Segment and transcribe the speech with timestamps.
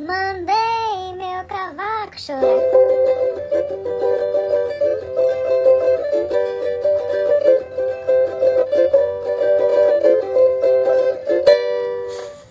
[0.00, 2.40] Mandei meu cavaco chorar.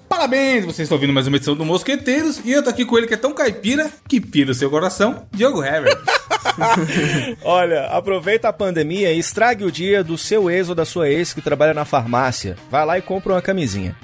[0.08, 3.08] Parabéns, vocês estão ouvindo mais uma edição do Mosqueteiros e eu tô aqui com ele
[3.08, 5.98] que é tão caipira que pira o seu coração, Diogo Hever.
[7.44, 11.34] Olha, aproveita a pandemia e estrague o dia do seu ex ou da sua ex
[11.34, 12.56] que trabalha na farmácia.
[12.70, 13.96] Vai lá e compra uma camisinha.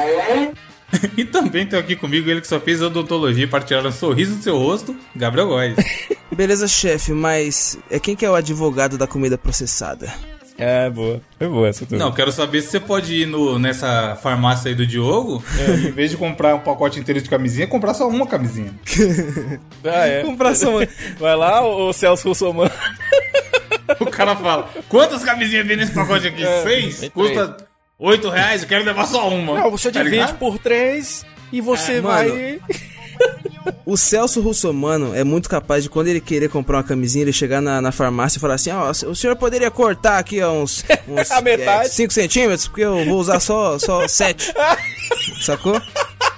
[1.17, 4.43] e também tô aqui comigo ele que só fez odontologia para tirar um sorriso do
[4.43, 5.75] seu rosto, Gabriel Góes.
[6.31, 10.11] Beleza, chefe, mas é quem que é o advogado da comida processada?
[10.57, 11.21] É, boa.
[11.37, 11.97] Foi boa essa tudo.
[11.97, 15.91] Não, quero saber se você pode ir no, nessa farmácia aí do Diogo, é, em
[15.91, 18.73] vez de comprar um pacote inteiro de camisinha, comprar só uma camisinha.
[19.83, 20.23] ah, é.
[20.23, 20.87] Comprar só uma.
[21.19, 22.71] Vai lá, o Celso Russomano.
[23.99, 26.43] o cara fala, quantas camisinhas vem nesse pacote aqui?
[26.43, 27.09] É, Seis?
[27.13, 27.57] Custa
[27.99, 29.59] oito reais, eu quero levar só uma.
[29.59, 30.37] Não, você tá divide ligado?
[30.37, 32.27] por três e você é, vai...
[32.27, 32.59] Mano,
[33.85, 37.61] o Celso Russomano é muito capaz de, quando ele querer comprar uma camisinha, ele chegar
[37.61, 40.83] na, na farmácia e falar assim: Ó, oh, o senhor poderia cortar aqui ó, uns.
[41.07, 41.89] uns A metade.
[41.89, 43.85] 5 é, centímetros, porque eu vou usar só 7.
[43.85, 44.53] Só sete.
[45.41, 45.81] Sacou?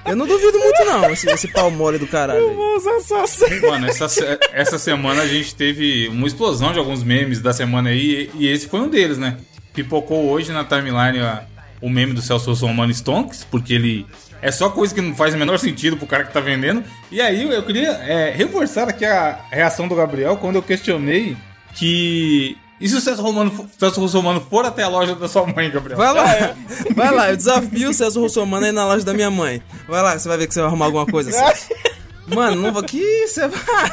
[0.05, 2.39] Eu não duvido muito, não, esse, esse pau mole do caralho.
[2.39, 4.05] Eu vou usar só Mano, essa,
[4.53, 8.67] essa semana a gente teve uma explosão de alguns memes da semana aí, e esse
[8.67, 9.35] foi um deles, né?
[9.77, 11.43] Pipocou hoje na timeline a,
[11.79, 14.07] o meme do Celso Russomano Stonks, porque ele
[14.41, 16.83] é só coisa que não faz o menor sentido pro cara que tá vendendo.
[17.11, 21.37] E aí eu queria é, reforçar aqui a reação do Gabriel quando eu questionei
[21.75, 22.57] que.
[22.81, 25.95] E se o César Romano, César Russomano for até a loja da sua mãe, Gabriel?
[25.95, 26.55] Vai lá, é.
[26.95, 29.61] vai lá, eu desafio o César Russomano aí na loja da minha mãe.
[29.87, 31.73] Vai lá, você vai ver que você vai arrumar alguma coisa assim.
[32.27, 33.91] Mano, não vou aqui, você vai.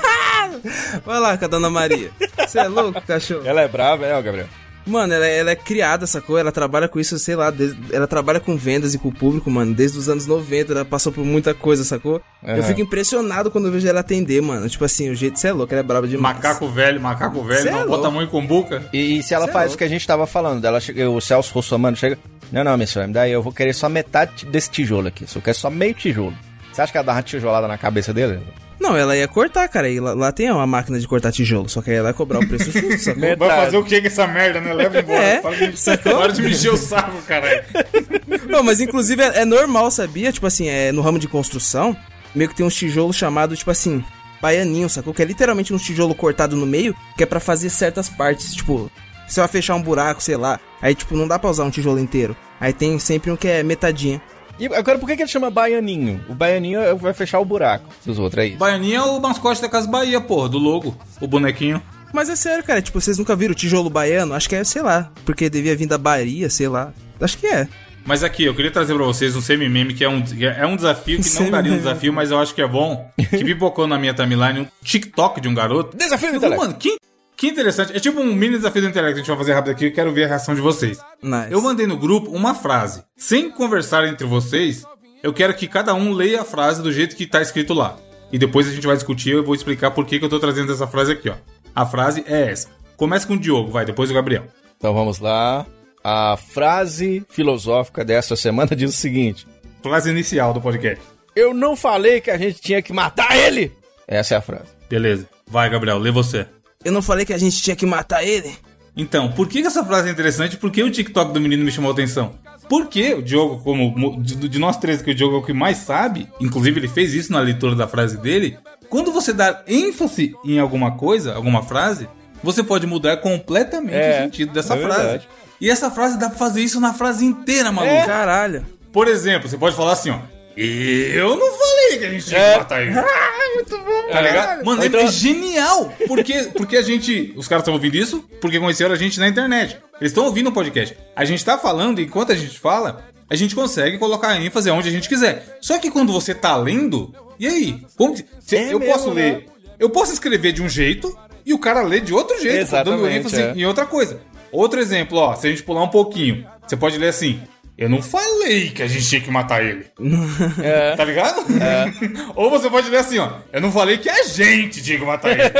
[1.04, 2.10] Vai lá com a dona Maria.
[2.38, 3.42] Você é louco, cachorro?
[3.44, 4.48] Ela é brava, é, Gabriel?
[4.86, 6.36] Mano, ela, ela, é criada, sacou?
[6.36, 9.50] Ela trabalha com isso, sei lá, desde, ela trabalha com vendas e com o público,
[9.50, 12.20] mano, desde os anos 90, ela passou por muita coisa, sacou?
[12.42, 12.56] Uhum.
[12.56, 14.68] Eu fico impressionado quando eu vejo ela atender, mano.
[14.68, 16.36] Tipo assim, o jeito, você é louco, ela é braba demais.
[16.36, 18.82] Macaco velho, macaco velho, cê não é bota a mão em cumbuca.
[18.92, 20.80] E, e se ela cê é faz é o que a gente tava falando, dela
[20.80, 22.18] chega, o Celso Russomano chega,
[22.52, 25.56] não, não, minha senhora, daí eu vou querer só metade desse tijolo aqui, eu quero
[25.56, 26.34] só meio tijolo.
[26.72, 28.40] Você acha que ela dá uma tijolada na cabeça dele?
[28.80, 29.88] Não, ela ia cortar, cara.
[29.88, 32.40] E lá, lá, tem uma máquina de cortar tijolo, só que aí ela ia cobrar
[32.40, 33.36] o preço justo, sacou?
[33.36, 34.74] Vai fazer o que com essa merda, né?
[34.74, 35.18] Leva embora.
[35.18, 37.62] É, para, de, de mexer o saco, caralho.
[38.48, 40.32] Não, mas inclusive é, é, normal, sabia?
[40.32, 41.96] Tipo assim, é, no ramo de construção,
[42.34, 44.04] meio que tem uns tijolos chamados, tipo assim,
[44.40, 45.14] baianinho, sacou?
[45.14, 48.90] Que é literalmente um tijolo cortado no meio, que é para fazer certas partes, tipo...
[49.26, 50.60] Você vai fechar um buraco, sei lá.
[50.82, 52.36] Aí, tipo, não dá pra usar um tijolo inteiro.
[52.60, 54.20] Aí tem sempre um que é metadinha.
[54.58, 56.24] E agora, por que, que ele chama Baianinho?
[56.28, 58.58] O Baianinho é vai fechar o buraco dos outros, é isso?
[58.58, 61.82] Baianinho é o mascote da Casa Bahia, porra, do logo, o bonequinho.
[62.12, 64.34] Mas é sério, cara, tipo, vocês nunca viram o tijolo baiano?
[64.34, 66.92] Acho que é, sei lá, porque devia vir da Bahia, sei lá.
[67.20, 67.66] Acho que é.
[68.06, 70.22] Mas aqui, eu queria trazer pra vocês um semi-meme que é um,
[70.56, 73.10] é um desafio que não daria um desafio, mas eu acho que é bom.
[73.16, 75.96] Que pipocou na minha timeline um TikTok de um garoto.
[75.96, 76.62] Desafio do intelecto.
[76.62, 76.96] Mano, quem,
[77.36, 77.96] que interessante.
[77.96, 79.86] É tipo um mini desafio do intelecto que a gente vai fazer rápido aqui.
[79.86, 80.98] Eu quero ver a reação de vocês.
[81.22, 81.50] Nice.
[81.50, 83.02] Eu mandei no grupo uma frase.
[83.16, 84.84] Sem conversar entre vocês,
[85.22, 87.96] eu quero que cada um leia a frase do jeito que tá escrito lá.
[88.32, 90.72] E depois a gente vai discutir, eu vou explicar por que, que eu tô trazendo
[90.72, 91.34] essa frase aqui, ó.
[91.74, 92.68] A frase é essa.
[92.96, 94.44] Começa com o Diogo, vai, depois o Gabriel.
[94.76, 95.66] Então vamos lá.
[96.02, 99.46] A frase filosófica desta semana diz o seguinte:
[99.82, 101.02] Frase inicial do podcast.
[101.34, 103.72] Eu não falei que a gente tinha que matar ele!
[104.06, 104.68] Essa é a frase.
[104.88, 105.28] Beleza.
[105.46, 106.46] Vai, Gabriel, lê você.
[106.84, 108.54] Eu não falei que a gente tinha que matar ele?
[108.96, 110.56] Então, por que, essa frase é interessante?
[110.56, 112.34] Por que o TikTok do menino me chamou a atenção?
[112.68, 115.78] Porque o Diogo, como de, de nós três, que o Diogo é o que mais
[115.78, 118.56] sabe, inclusive ele fez isso na leitura da frase dele.
[118.88, 122.08] Quando você dá ênfase em alguma coisa, alguma frase,
[122.42, 125.26] você pode mudar completamente é, o sentido dessa é frase.
[125.60, 127.94] E essa frase dá pra fazer isso na frase inteira, maluco.
[127.94, 128.06] É.
[128.06, 128.64] Caralho.
[128.92, 130.18] Por exemplo, você pode falar assim, ó.
[130.56, 131.58] Eu não
[131.98, 132.52] que a gente tinha é.
[132.52, 132.94] que matar ele.
[132.98, 134.08] Ah, muito bom.
[134.10, 134.64] Tá ligado?
[134.64, 135.00] Mano, então...
[135.00, 135.92] é genial.
[136.08, 137.32] Porque, porque a gente.
[137.36, 139.78] Os caras estão ouvindo isso porque conheceram a gente na internet.
[140.00, 140.96] Eles estão ouvindo o podcast.
[141.14, 144.92] A gente tá falando, enquanto a gente fala, a gente consegue colocar ênfase onde a
[144.92, 145.58] gente quiser.
[145.60, 147.80] Só que quando você tá lendo, e aí?
[147.96, 149.32] Como, se, é eu mesmo, posso ler.
[149.32, 149.42] Né?
[149.78, 151.16] Eu posso escrever de um jeito
[151.46, 153.52] e o cara lê de outro jeito, dando ênfase é.
[153.54, 154.20] em outra coisa.
[154.50, 157.40] Outro exemplo, ó, se a gente pular um pouquinho, você pode ler assim:
[157.76, 159.86] eu não falei que a gente tinha que matar ele.
[160.62, 160.94] É.
[160.96, 161.44] Tá ligado?
[161.60, 161.92] É.
[162.34, 163.30] Ou você pode ler assim, ó.
[163.52, 165.42] Eu não falei que a gente tinha que matar ele.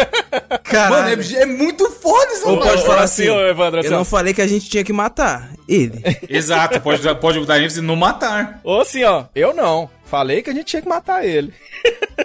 [0.91, 4.05] Mano, é, é, muito foda isso, Ou pode falar assim, assim Evandro, assim, Eu não
[4.05, 6.03] falei que a gente tinha que matar ele.
[6.29, 8.61] Exato, pode, pode dar ênfase no matar.
[8.65, 9.25] Ou assim, ó.
[9.35, 9.91] Eu não.
[10.05, 11.53] Falei que a gente tinha que matar ele.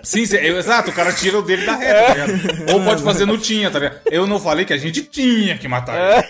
[0.03, 2.71] Sim, sim exato, o cara tira o dele da reta, tá ligado?
[2.73, 3.99] Ou pode fazer no tinha, tá ligado?
[4.05, 6.25] Eu não falei que a gente tinha que matar ele.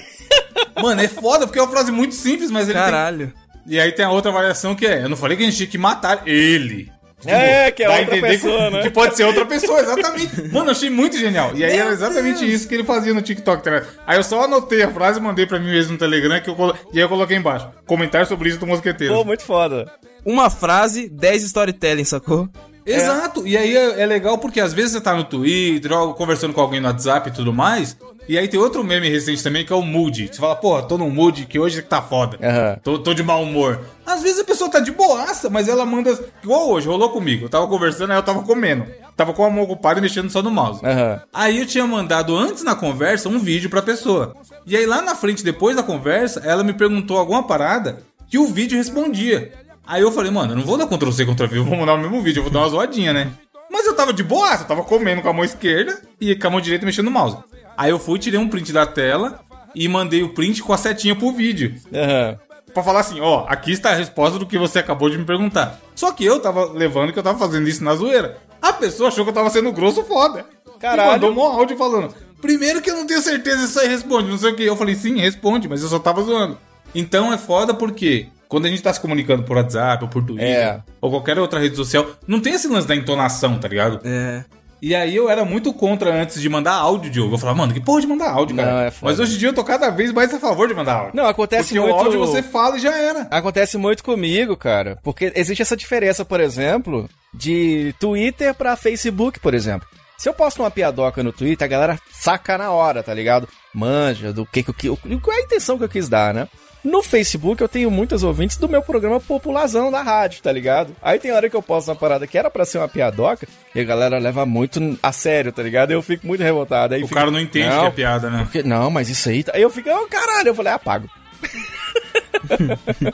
[0.75, 0.81] É.
[0.81, 3.27] Mano, é foda, porque é uma frase muito simples, mas ele Caralho.
[3.27, 3.48] Tem...
[3.69, 5.67] E aí tem a outra variação que é: eu não falei que a gente tinha
[5.67, 6.91] que matar ele.
[7.25, 8.81] É, que é outra entender pessoa, que, né?
[8.81, 10.41] que pode ser outra pessoa, exatamente.
[10.53, 11.51] Mano, eu achei muito genial.
[11.53, 13.61] E aí era exatamente isso que ele fazia no TikTok.
[13.61, 13.89] tá ligado?
[14.07, 16.55] Aí eu só anotei a frase e mandei pra mim mesmo no Telegram, que eu
[16.55, 16.73] colo...
[16.93, 17.69] e aí eu coloquei embaixo.
[17.85, 19.13] Comentário sobre isso do Mosqueteiro.
[19.13, 19.91] Pô, muito foda.
[20.25, 22.49] Uma frase, 10 storytelling, sacou?
[22.95, 26.61] Exato, e aí é, é legal porque às vezes você tá no Twitter, conversando com
[26.61, 27.97] alguém no WhatsApp e tudo mais,
[28.29, 30.29] e aí tem outro meme recente também que é o mood.
[30.31, 32.37] Você fala, porra, tô no mood que hoje tá foda.
[32.39, 32.79] Aham.
[32.83, 33.79] Tô, tô de mau humor.
[34.05, 36.15] Às vezes a pessoa tá de boaça, mas ela manda.
[36.43, 37.45] Igual hoje, rolou comigo.
[37.45, 38.85] Eu tava conversando, aí eu tava comendo.
[39.17, 40.85] Tava com a mão ocupada e mexendo só no mouse.
[40.85, 41.19] Aham.
[41.33, 44.35] Aí eu tinha mandado antes na conversa um vídeo pra pessoa.
[44.63, 48.45] E aí lá na frente, depois da conversa, ela me perguntou alguma parada que o
[48.45, 49.51] vídeo respondia.
[49.89, 51.95] Aí eu falei, mano, eu não vou dar Ctrl C, Ctrl V, eu vou mandar
[51.95, 53.31] o mesmo vídeo, eu vou dar uma zoadinha, né?
[53.71, 56.49] Mas eu tava de boaça, eu tava comendo com a mão esquerda e com a
[56.51, 57.37] mão direita mexendo no mouse.
[57.75, 59.39] Aí eu fui, tirei um print da tela
[59.73, 61.73] e mandei o print com a setinha pro vídeo.
[61.91, 62.37] Aham.
[62.71, 65.79] Pra falar assim, ó, aqui está a resposta do que você acabou de me perguntar.
[65.95, 68.37] Só que eu tava levando que eu tava fazendo isso na zoeira.
[68.61, 70.45] A pessoa achou que eu tava sendo grosso foda.
[70.79, 71.09] Caralho.
[71.09, 72.13] E mandou um áudio falando.
[72.39, 74.63] Primeiro que eu não tenho certeza se isso aí responde, não sei o que.
[74.63, 76.59] Eu falei, sim, responde, mas eu só tava zoando.
[76.93, 80.45] Então é foda porque quando a gente tá se comunicando por WhatsApp ou por Twitter
[80.45, 80.81] É.
[80.99, 84.01] ou qualquer outra rede social, não tem esse lance da entonação, tá ligado?
[84.03, 84.43] É.
[84.81, 87.35] E aí eu era muito contra antes de mandar áudio, Diogo.
[87.35, 88.71] Eu falava, mano, que porra de mandar áudio, cara.
[88.71, 88.93] Não, é.
[89.01, 91.15] Mas hoje em dia eu tô cada vez mais a favor de mandar áudio.
[91.15, 91.95] Não, acontece Porque muito...
[91.95, 93.27] o áudio você fala e já era.
[93.29, 94.97] Acontece muito comigo, cara.
[95.03, 99.87] Porque existe essa diferença, por exemplo, de Twitter pra Facebook, por exemplo.
[100.17, 103.47] Se eu posto uma piadoca no Twitter, a galera saca na hora, tá ligado?
[103.73, 106.47] Manja do que que eu, qual é a intenção que eu quis dar, né?
[106.83, 110.95] No Facebook eu tenho muitas ouvintes do meu programa popularzão da rádio, tá ligado?
[111.01, 113.45] Aí tem hora que eu posto uma parada que era pra ser uma piadoca
[113.75, 115.91] e a galera leva muito a sério, tá ligado?
[115.91, 116.93] Eu fico muito revoltado.
[116.93, 118.39] Aí O fica, cara não entende que é piada, né?
[118.43, 119.43] porque- não, mas isso aí.
[119.43, 121.09] tá-" Aí eu fico, oh, caralho, eu falei, apago.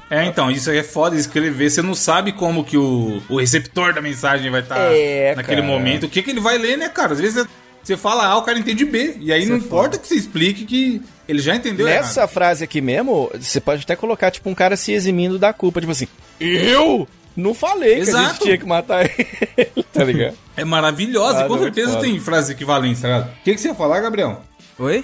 [0.10, 1.70] É, então, isso aí é foda escrever.
[1.70, 5.74] Você não sabe como que o, o receptor da mensagem vai estar É, naquele cara.
[5.74, 6.06] momento.
[6.06, 7.14] O que, que ele vai ler, né, cara?
[7.14, 7.50] Às vezes você,
[7.86, 9.18] você fala A, o cara entende B.
[9.20, 12.30] E aí não importa que você explique que ele já entendeu Nessa errado.
[12.30, 15.80] frase aqui mesmo, você pode até colocar, tipo, um cara se eximindo da culpa.
[15.80, 16.08] Tipo assim,
[16.40, 18.44] eu não falei que a gente Exato.
[18.44, 20.36] tinha que matar ele, tá ligado?
[20.58, 21.44] É maravilhosa.
[21.44, 23.30] Ah, e com não, certeza tem frases equivalentes, tá?
[23.40, 24.42] O que, que você ia falar, Gabriel?
[24.80, 25.04] Oi?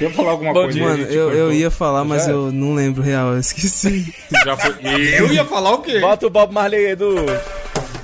[0.00, 0.78] Ia falar alguma Bom coisa?
[0.78, 2.32] Mano, eu, eu ia falar, mas Já?
[2.32, 4.12] eu não lembro real, eu esqueci.
[4.44, 4.76] Já foi...
[5.18, 5.98] Eu ia falar o quê?
[5.98, 7.14] Bota o Bob Marley do...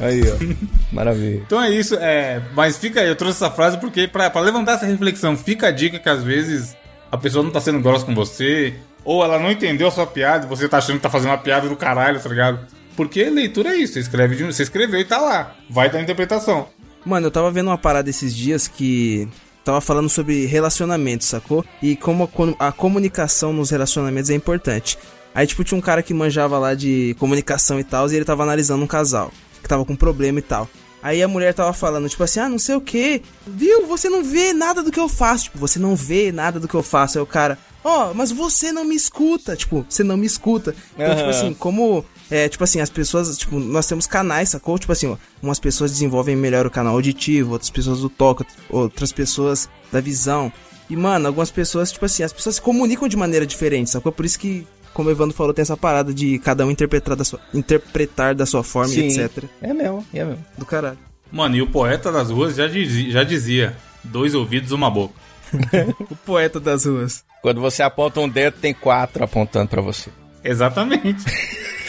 [0.01, 0.95] Aí, ó.
[0.95, 1.43] Maravilha.
[1.47, 4.75] Então é isso, é, mas fica aí, eu trouxe essa frase porque pra, pra levantar
[4.75, 6.77] essa reflexão, fica a dica que às vezes
[7.11, 8.75] a pessoa não tá sendo grossa com você,
[9.05, 11.39] ou ela não entendeu a sua piada e você tá achando que tá fazendo uma
[11.39, 12.61] piada do caralho, tá ligado?
[12.97, 16.01] Porque leitura é isso, você escreve de um- você escreveu e tá lá, vai dar
[16.01, 16.69] interpretação.
[17.05, 19.29] Mano, eu tava vendo uma parada esses dias que
[19.65, 21.65] tava falando sobre relacionamentos, sacou?
[21.83, 24.97] E como a, a comunicação nos relacionamentos é importante.
[25.35, 28.43] Aí, tipo, tinha um cara que manjava lá de comunicação e tal, e ele tava
[28.45, 29.31] analisando um casal
[29.65, 30.69] que tava com problema e tal.
[31.03, 33.87] Aí a mulher tava falando, tipo assim, ah, não sei o que, viu?
[33.87, 35.45] Você não vê nada do que eu faço.
[35.45, 37.19] Tipo, você não vê nada do que eu faço.
[37.19, 39.55] Aí o cara, ó, mas você não me escuta.
[39.55, 40.75] Tipo, você não me escuta.
[40.95, 41.31] Então, tipo Aham.
[41.31, 44.79] assim, como é, tipo assim, as pessoas, tipo, nós temos canais, sacou?
[44.79, 49.13] Tipo assim, ó, umas pessoas desenvolvem melhor o canal auditivo, outras pessoas do toque, outras
[49.13, 50.51] pessoas da visão.
[50.89, 54.11] E, mano, algumas pessoas, tipo assim, as pessoas se comunicam de maneira diferente, sacou?
[54.11, 57.25] Por isso que, como o Evandro falou, tem essa parada de cada um interpretar da
[57.25, 59.45] sua, interpretar da sua forma e etc.
[59.61, 60.45] É mesmo, é mesmo.
[60.57, 60.99] Do caralho.
[61.31, 65.15] Mano, e o poeta das ruas já dizia, já dizia dois ouvidos, uma boca.
[66.11, 67.23] O poeta das ruas.
[67.43, 70.11] Quando você aponta um dedo, tem quatro apontando pra você.
[70.43, 71.25] Exatamente.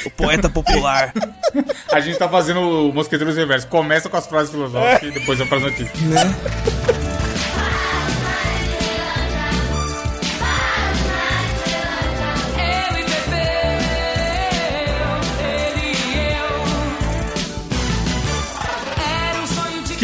[0.05, 1.13] O poeta popular.
[1.91, 3.67] A gente tá fazendo o Mosqueteiros Reverso.
[3.67, 5.99] Começa com as frases filosóficas e depois vai pras notícias.
[6.01, 7.14] né?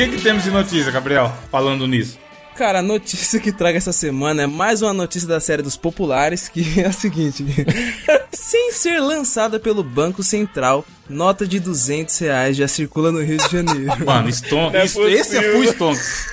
[0.10, 2.18] Que, que temos de notícia, Gabriel, falando nisso?
[2.56, 6.50] Cara, a notícia que trago essa semana é mais uma notícia da série dos populares,
[6.50, 7.46] que é a seguinte.
[8.32, 13.50] Sem ser lançada pelo Banco Central, nota de 200 reais já circula no Rio de
[13.50, 13.94] Janeiro.
[14.06, 16.28] Mano, Stone, é isso- esse é full Stonks.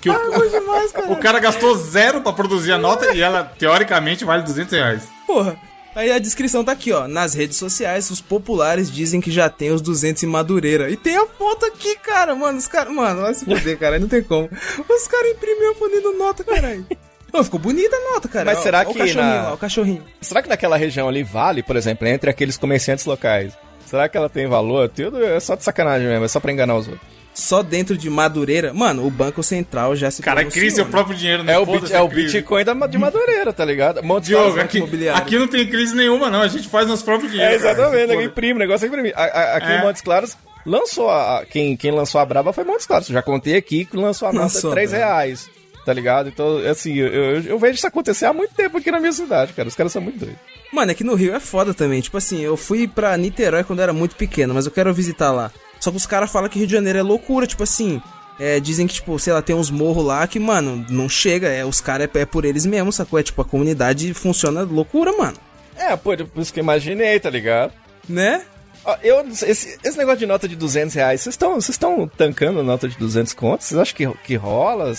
[0.00, 4.72] Que o, o cara gastou zero pra produzir a nota e ela, teoricamente, vale 200
[4.72, 5.02] reais.
[5.26, 5.56] Porra.
[5.94, 7.06] Aí a descrição tá aqui, ó.
[7.06, 10.90] Nas redes sociais, os populares dizem que já tem os 200 em Madureira.
[10.90, 12.34] E tem a foto aqui, cara.
[12.34, 12.92] Mano, os caras...
[12.92, 13.98] Mano, vai se fuder, cara.
[13.98, 14.48] Não tem como.
[14.88, 16.84] Os caras imprimiram fazendo nota, caralho.
[17.32, 18.44] Ô, ficou bonita a nota, cara.
[18.46, 20.04] Mas Ó, será ó que o cachorrinho na- lá, o cachorrinho.
[20.20, 23.52] Será que naquela região ali vale, por exemplo, entre aqueles comerciantes locais?
[23.86, 24.88] Será que ela tem valor?
[24.88, 27.06] Tudo é só de sacanagem mesmo, é só pra enganar os outros.
[27.34, 28.72] Só dentro de Madureira.
[28.72, 30.90] Mano, o Banco Central já se Cara, é seu pronunciou, né?
[30.90, 31.52] próprio dinheiro, né?
[31.54, 32.36] É o, bit, é o crise.
[32.38, 34.02] Bitcoin da, de Madureira, tá ligado?
[34.04, 35.20] Monte Diogo, aqui, imobiliário.
[35.20, 36.40] aqui não tem crise nenhuma, não.
[36.40, 37.58] A gente faz nosso próprios É, dinheiro.
[37.60, 37.72] cara.
[37.72, 38.24] exatamente, ninguém foda.
[38.24, 39.12] imprime, o negócio é imprimir.
[39.16, 39.78] Aqui É.
[39.78, 41.44] em Montes Claros, lançou a.
[41.50, 43.08] Quem, quem lançou a Braba foi Montes Claros.
[43.08, 45.04] Já contei aqui que lançou a nota de a 3 Braba.
[45.04, 45.50] reais.
[45.84, 46.28] Tá ligado?
[46.30, 49.52] Então, assim, eu, eu, eu vejo isso acontecer há muito tempo aqui na minha cidade,
[49.52, 49.68] cara.
[49.68, 50.38] Os caras são muito doidos.
[50.72, 52.00] Mano, é que no Rio é foda também.
[52.00, 55.30] Tipo assim, eu fui pra Niterói quando eu era muito pequeno, mas eu quero visitar
[55.30, 55.50] lá.
[55.84, 58.00] Só que os caras falam que Rio de Janeiro é loucura, tipo assim.
[58.40, 61.48] É, dizem que, tipo, sei lá, tem uns morros lá que, mano, não chega.
[61.48, 63.18] É, os caras é, é por eles mesmos, sacou?
[63.18, 65.36] É tipo, a comunidade funciona loucura, mano.
[65.76, 67.74] É, pô, por isso que eu imaginei, tá ligado?
[68.08, 68.42] Né?
[68.82, 71.38] Ó, Eu, esse, esse negócio de nota de 200 reais, vocês
[71.68, 73.66] estão tancando nota de 200 contos?
[73.66, 74.90] Vocês acham que, que rola?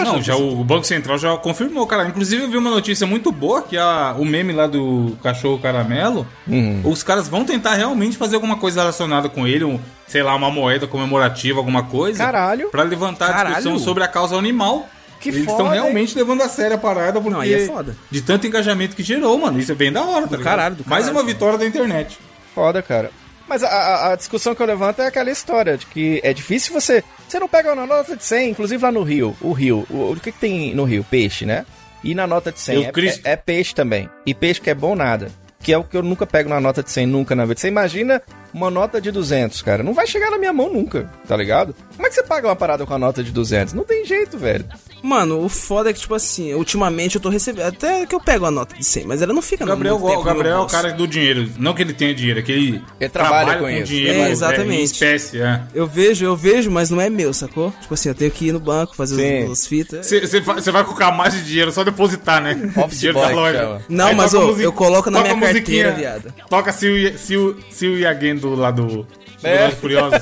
[0.00, 2.06] Não, já o Banco Central já confirmou, cara.
[2.08, 6.26] Inclusive eu vi uma notícia muito boa que a, o meme lá do cachorro caramelo,
[6.46, 6.82] Uhum.
[6.84, 10.50] os caras vão tentar realmente fazer alguma coisa relacionada com ele, um, sei lá, uma
[10.50, 12.18] moeda comemorativa, alguma coisa.
[12.18, 12.68] Caralho.
[12.70, 13.54] Pra levantar a Caralho.
[13.56, 14.88] discussão sobre a causa animal.
[15.20, 15.80] Que Eles foda, estão hein?
[15.80, 17.96] realmente levando a sério a parada porque Não, aí é foda.
[18.10, 19.58] de tanto engajamento que gerou, mano.
[19.58, 20.42] Isso é bem da hora, tá ligado?
[20.44, 21.18] caralho, do Mais caralho.
[21.18, 22.18] uma vitória da internet.
[22.54, 23.10] Foda, cara.
[23.46, 27.04] Mas a, a- discussão que eu levanto é aquela história de que é difícil você.
[27.28, 29.36] Você não pega uma nota de 100, inclusive lá no Rio.
[29.40, 29.86] O Rio.
[29.90, 31.04] O, o que, que tem no Rio?
[31.04, 31.66] Peixe, né?
[32.02, 34.08] E na nota de 100 Eu, é, é- é peixe também.
[34.26, 35.30] E peixe que é bom nada.
[35.60, 37.58] Que é o que eu nunca pego na nota de 100, nunca na vida.
[37.60, 38.20] Você imagina
[38.54, 39.82] uma nota de 200, cara.
[39.82, 41.74] Não vai chegar na minha mão nunca, tá ligado?
[41.96, 43.74] Como é que você paga uma parada com a nota de 200?
[43.74, 44.64] Não tem jeito, velho.
[45.02, 47.66] Mano, o foda é que, tipo assim, ultimamente eu tô recebendo.
[47.66, 50.20] Até que eu pego a nota de 100, mas ela não fica Gabriel, muito tempo
[50.20, 51.50] o no meu Gabriel é o cara do dinheiro.
[51.58, 53.84] Não que ele tenha dinheiro, é que ele, Ele trabalha com isso.
[53.84, 54.80] dinheiro É, é, exatamente.
[54.80, 55.40] em espécie.
[55.42, 55.60] É.
[55.74, 57.70] Eu vejo, eu vejo, mas não é meu, sacou?
[57.82, 60.06] Tipo assim, eu tenho que ir no banco, fazer as fitas.
[60.06, 62.72] Você vai, colocar mais de dinheiro, só depositar, né?
[62.76, 63.58] Office dinheiro boy da loja.
[63.58, 63.82] chama.
[63.88, 66.32] Não, Aí mas, music- eu coloco na minha carteira, viado.
[66.48, 69.06] Toca se o, se o, se o Yagen do lá do.
[69.42, 69.68] É.
[69.70, 70.20] Curiosos.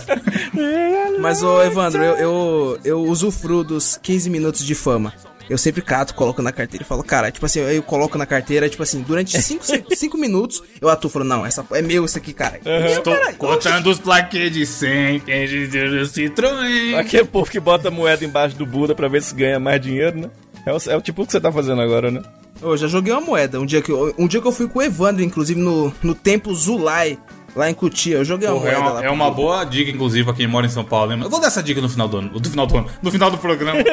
[1.21, 5.12] Mas, ô, Evandro, eu, eu, eu usufruo dos 15 minutos de fama.
[5.50, 8.69] Eu sempre cato, coloco na carteira e falo, cara, tipo assim, eu coloco na carteira,
[8.69, 12.61] tipo assim, durante 5 minutos eu atuo falando, não, essa é meu isso aqui, cara.
[12.64, 13.37] Meu, Estou caralho.
[13.37, 16.97] contando os plaquês de 100, tem de de Citroën.
[16.97, 20.31] Aquele povo que bota moeda embaixo do Buda pra ver se ganha mais dinheiro, né?
[20.64, 22.23] É o, é o tipo que você tá fazendo agora, né?
[22.62, 23.61] Eu já joguei uma moeda.
[23.61, 26.14] Um dia que eu, um dia que eu fui com o Evandro, inclusive, no, no
[26.14, 27.19] Templo Zulai,
[27.54, 28.16] lá em Cutia.
[28.16, 29.04] Eu joguei uma Porra, é, moeda uma, lá.
[29.06, 31.11] é uma boa dica, inclusive, pra quem mora em São Paulo.
[31.11, 31.26] Lembra?
[31.26, 32.28] Eu vou dar essa dica no final do ano.
[32.40, 32.87] Do final do ano.
[33.02, 33.80] No final do programa.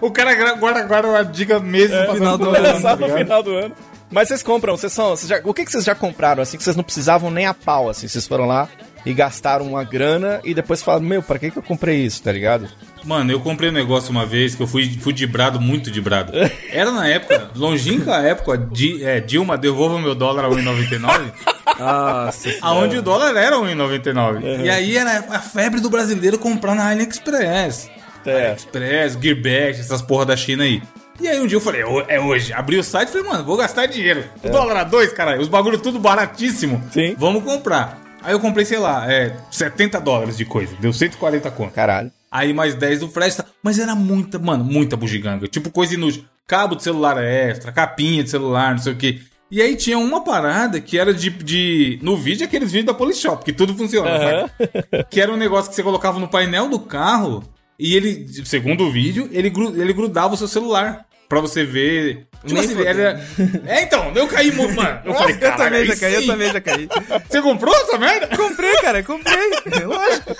[0.00, 3.18] O cara guarda, guarda uma dica mesmo pra final do ano, Só tá no ligado?
[3.18, 3.74] final do ano.
[4.10, 5.10] Mas vocês compram, vocês são.
[5.10, 7.54] vocês já- o que, que vocês já compraram, assim, que vocês não precisavam nem a
[7.54, 8.06] pau, assim?
[8.08, 8.68] Vocês foram lá
[9.04, 12.32] e gastaram uma grana e depois falaram, meu, pra que, que eu comprei isso, tá
[12.32, 12.68] ligado?
[13.04, 16.32] Mano, eu comprei um negócio uma vez que eu fui, fui dibrado, muito dibrado.
[16.70, 21.32] Era na época, longínqua época, de, é, Dilma, devolva meu dólar a 1,99.
[21.78, 22.50] Nossa.
[22.62, 24.62] aonde o dólar era 1,99.
[24.64, 27.90] E aí era a febre do brasileiro comprar na AliExpress.
[28.24, 28.46] É.
[28.46, 30.80] AliExpress, Gearbest, essas porra da China aí.
[31.20, 32.52] E aí um dia eu falei, "Ô, é hoje.
[32.52, 34.24] Abri o site e falei, mano, vou gastar dinheiro.
[34.42, 35.40] O dólar a dois, caralho.
[35.40, 36.82] Os bagulho tudo baratíssimo.
[36.92, 37.16] Sim.
[37.18, 37.98] Vamos comprar.
[38.22, 40.74] Aí eu comprei, sei lá, é, 70 dólares de coisa.
[40.80, 41.72] Deu 140 conto.
[41.72, 42.10] Caralho.
[42.34, 43.36] Aí mais 10 do frete.
[43.36, 43.44] tá?
[43.62, 45.46] Mas era muita, mano, muita bugiganga.
[45.46, 46.24] Tipo coisa inútil.
[46.46, 49.22] Cabo de celular extra, capinha de celular, não sei o que.
[49.50, 51.30] E aí tinha uma parada que era de.
[51.30, 55.04] de no vídeo, aqueles vídeos da Polishop, que tudo funciona, sabe?
[55.10, 57.44] Que era um negócio que você colocava no painel do carro
[57.78, 61.06] e ele, segundo o vídeo, ele, gru- ele grudava o seu celular.
[61.28, 62.26] Pra você ver.
[62.46, 63.20] Tipo Nem assim, era.
[63.66, 65.00] É, então, eu caí muito, mano.
[65.04, 66.88] Eu falei, Eu também já caí, eu também já caí.
[67.28, 68.36] Você comprou essa merda?
[68.36, 69.50] Comprei, cara, comprei.
[69.84, 70.36] Lógico.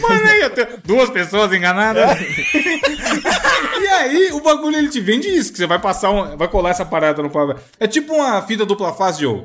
[0.00, 2.18] Mano, aí eu tenho duas pessoas enganadas.
[3.82, 6.70] e aí, o bagulho ele te vende isso, que você vai passar um, vai colar
[6.70, 7.56] essa parada no papel.
[7.78, 9.42] É tipo uma fita dupla face, Joe.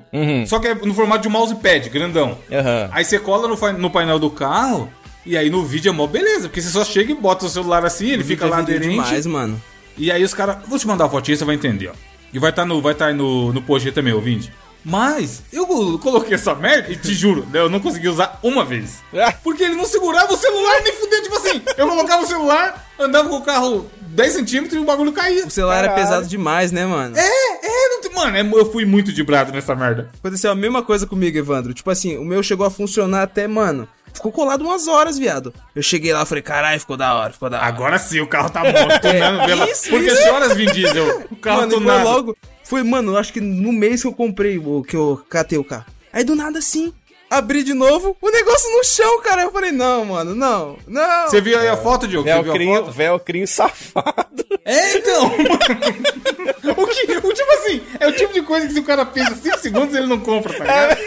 [0.48, 2.38] Só que é no formato de mousepad, grandão.
[2.51, 2.89] Aham.
[2.94, 4.89] Aí você cola no, no painel do carro,
[5.25, 7.86] e aí no vídeo é mó beleza, porque você só chega e bota o celular
[7.86, 9.04] assim, ele fica lá Vídeo aderente.
[9.04, 9.62] demais, mano.
[9.98, 10.58] E aí os caras.
[10.68, 11.94] Vou te mandar a fotinha, você vai entender, ó.
[12.34, 14.51] E vai estar no, vai tá aí no, no post aí também, ouvinte.
[14.86, 18.63] Mas eu co- coloquei essa merda e te juro, né, eu não consegui usar uma
[18.63, 19.00] vez.
[19.13, 19.34] Ah.
[19.44, 21.24] Porque ele não segurava o celular nem fudendo.
[21.24, 25.12] Tipo assim, eu colocava o celular, andava com o carro 10 centímetros e o bagulho
[25.12, 25.46] caía.
[25.46, 26.08] O celular era Caralho.
[26.08, 27.18] pesado demais, né, mano?
[27.18, 27.22] É,
[27.66, 30.10] é, não tem- mano, é- eu fui muito dibrado nessa merda.
[30.20, 31.74] Aconteceu a mesma coisa comigo, Evandro.
[31.74, 33.88] Tipo assim, o meu chegou a funcionar até, mano.
[34.18, 35.54] Ficou colado umas horas, viado.
[35.76, 37.66] Eu cheguei lá e falei, caralho, ficou da hora, ficou da hora.
[37.68, 39.70] Agora sim, o carro tá morto, tunando pela...
[39.70, 40.24] isso, Porque isso.
[40.24, 41.26] choras, Vin Diesel.
[41.32, 42.04] O carro mano, e foi tunado.
[42.04, 42.38] logo.
[42.64, 45.64] Foi, mano, eu acho que no mês que eu comprei, o que eu catei o
[45.64, 45.86] carro.
[46.12, 46.92] Aí do nada assim,
[47.30, 49.44] abri de novo, o negócio no chão, cara.
[49.44, 51.28] Eu falei, não, mano, não, não.
[51.30, 52.28] Você viu aí a foto, Diogo?
[52.28, 52.92] Você viu a Velcrinho, foto?
[52.92, 54.46] velcrinho safado.
[54.70, 55.28] É, então.
[55.28, 59.34] o que, o tipo assim, é o tipo de coisa que se o cara pensa
[59.34, 60.98] 5 segundos ele não compra, tá ligado?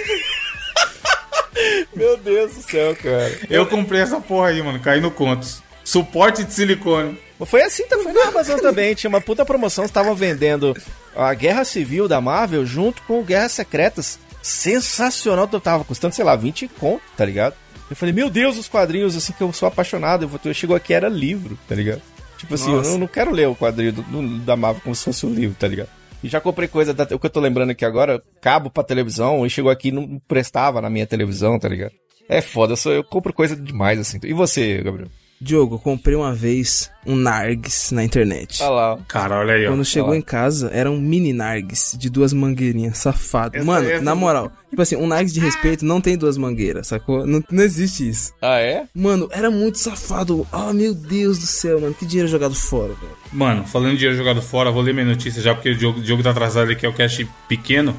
[1.94, 3.38] Meu Deus do céu, cara.
[3.48, 5.62] Eu comprei essa porra aí, mano, caí no contos.
[5.84, 7.18] Suporte de silicone.
[7.46, 8.94] Foi assim também na Amazon também.
[8.94, 9.84] Tinha uma puta promoção.
[9.84, 10.76] Estavam vendendo
[11.16, 14.18] a Guerra Civil da Marvel junto com Guerras Secretas.
[14.42, 15.46] Sensacional.
[15.48, 17.54] Tava custando, sei lá, 20 conto, tá ligado?
[17.90, 20.22] Eu falei, meu Deus, os quadrinhos, assim, que eu sou apaixonado.
[20.24, 22.00] Eu, vou- eu chegou aqui, era livro, tá ligado?
[22.38, 25.04] Tipo assim, eu não, não quero ler o quadrinho do, do- da Marvel como se
[25.04, 25.88] fosse um livro, tá ligado?
[26.22, 29.46] E já comprei coisa, da, o que eu tô lembrando aqui agora, cabo pra televisão,
[29.46, 31.92] e chegou aqui e não prestava na minha televisão, tá ligado?
[32.28, 34.18] É foda, eu, sou, eu compro coisa demais, assim.
[34.22, 35.08] E você, Gabriel?
[35.42, 38.62] Diogo, eu comprei uma vez um Nargs na internet.
[38.62, 38.98] Olha lá.
[39.08, 39.70] Cara, olha aí, ó.
[39.70, 40.16] Quando chegou lá.
[40.18, 43.56] em casa, era um mini Nargs de duas mangueirinhas, safado.
[43.56, 46.88] Essa- Mano, essa- na moral, tipo assim, um Nargs de respeito não tem duas mangueiras,
[46.88, 47.26] sacou?
[47.26, 48.34] Não, não existe isso.
[48.42, 48.84] Ah, é?
[48.94, 50.46] Mano, era muito safado.
[50.52, 51.94] Oh, meu Deus do céu, mano.
[51.94, 53.16] Que dinheiro jogado fora, velho.
[53.32, 56.02] Mano, falando de dinheiro jogado fora, vou ler minha notícia já, porque o Diogo, o
[56.02, 57.96] Diogo tá atrasado ali, que é o cast pequeno.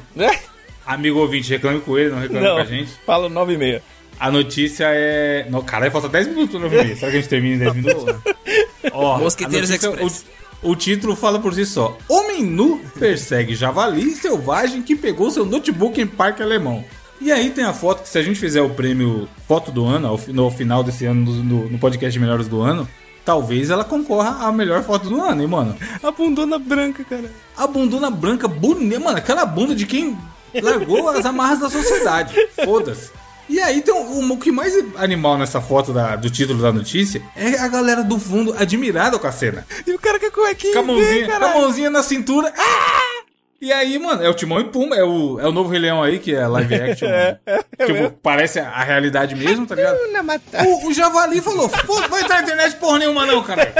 [0.86, 2.92] Amigo ouvinte, reclame com ele, não reclame com a gente.
[3.06, 3.82] fala 9 e meia.
[4.22, 5.46] A notícia é.
[5.50, 6.96] No, caralho, falta 10 minutos pra ver.
[6.96, 8.14] Será que a gente termina em 10 minutos?
[8.92, 10.24] Ó, Mosqueteiros a notícia- Express.
[10.62, 15.44] O, o título fala por si só: Homem nu persegue javali selvagem que pegou seu
[15.44, 16.84] notebook em parque alemão.
[17.20, 20.08] E aí tem a foto que, se a gente fizer o prêmio Foto do Ano,
[20.08, 22.88] ao, no final desse ano, no, no- no podcast Melhores do Ano,
[23.24, 25.76] talvez ela concorra à melhor foto do ano, hein, mano?
[26.02, 27.30] A bundona branca, cara.
[27.56, 30.16] A bundona branca bonita, mano, aquela bunda de quem
[30.60, 32.34] largou as amarras da sociedade.
[32.64, 33.10] Foda-se.
[33.48, 37.22] E aí tem um, o que mais animal nessa foto da- do título da notícia
[37.36, 39.66] é a galera do fundo admirada com a cena.
[39.86, 42.52] E o cara com a cuequinha, Com a mãozinha, vem, com a mãozinha na cintura.
[42.56, 43.22] Ah!
[43.60, 46.02] E aí, mano, é o Timão e Pumba, é o, é o novo Rei Leão
[46.02, 47.08] aí, que é live action.
[47.86, 49.98] tipo, parece a, a realidade mesmo, tá ligado?
[50.66, 53.70] O, o Javali falou, pô, vai entrar na internet porra nenhuma não, caralho.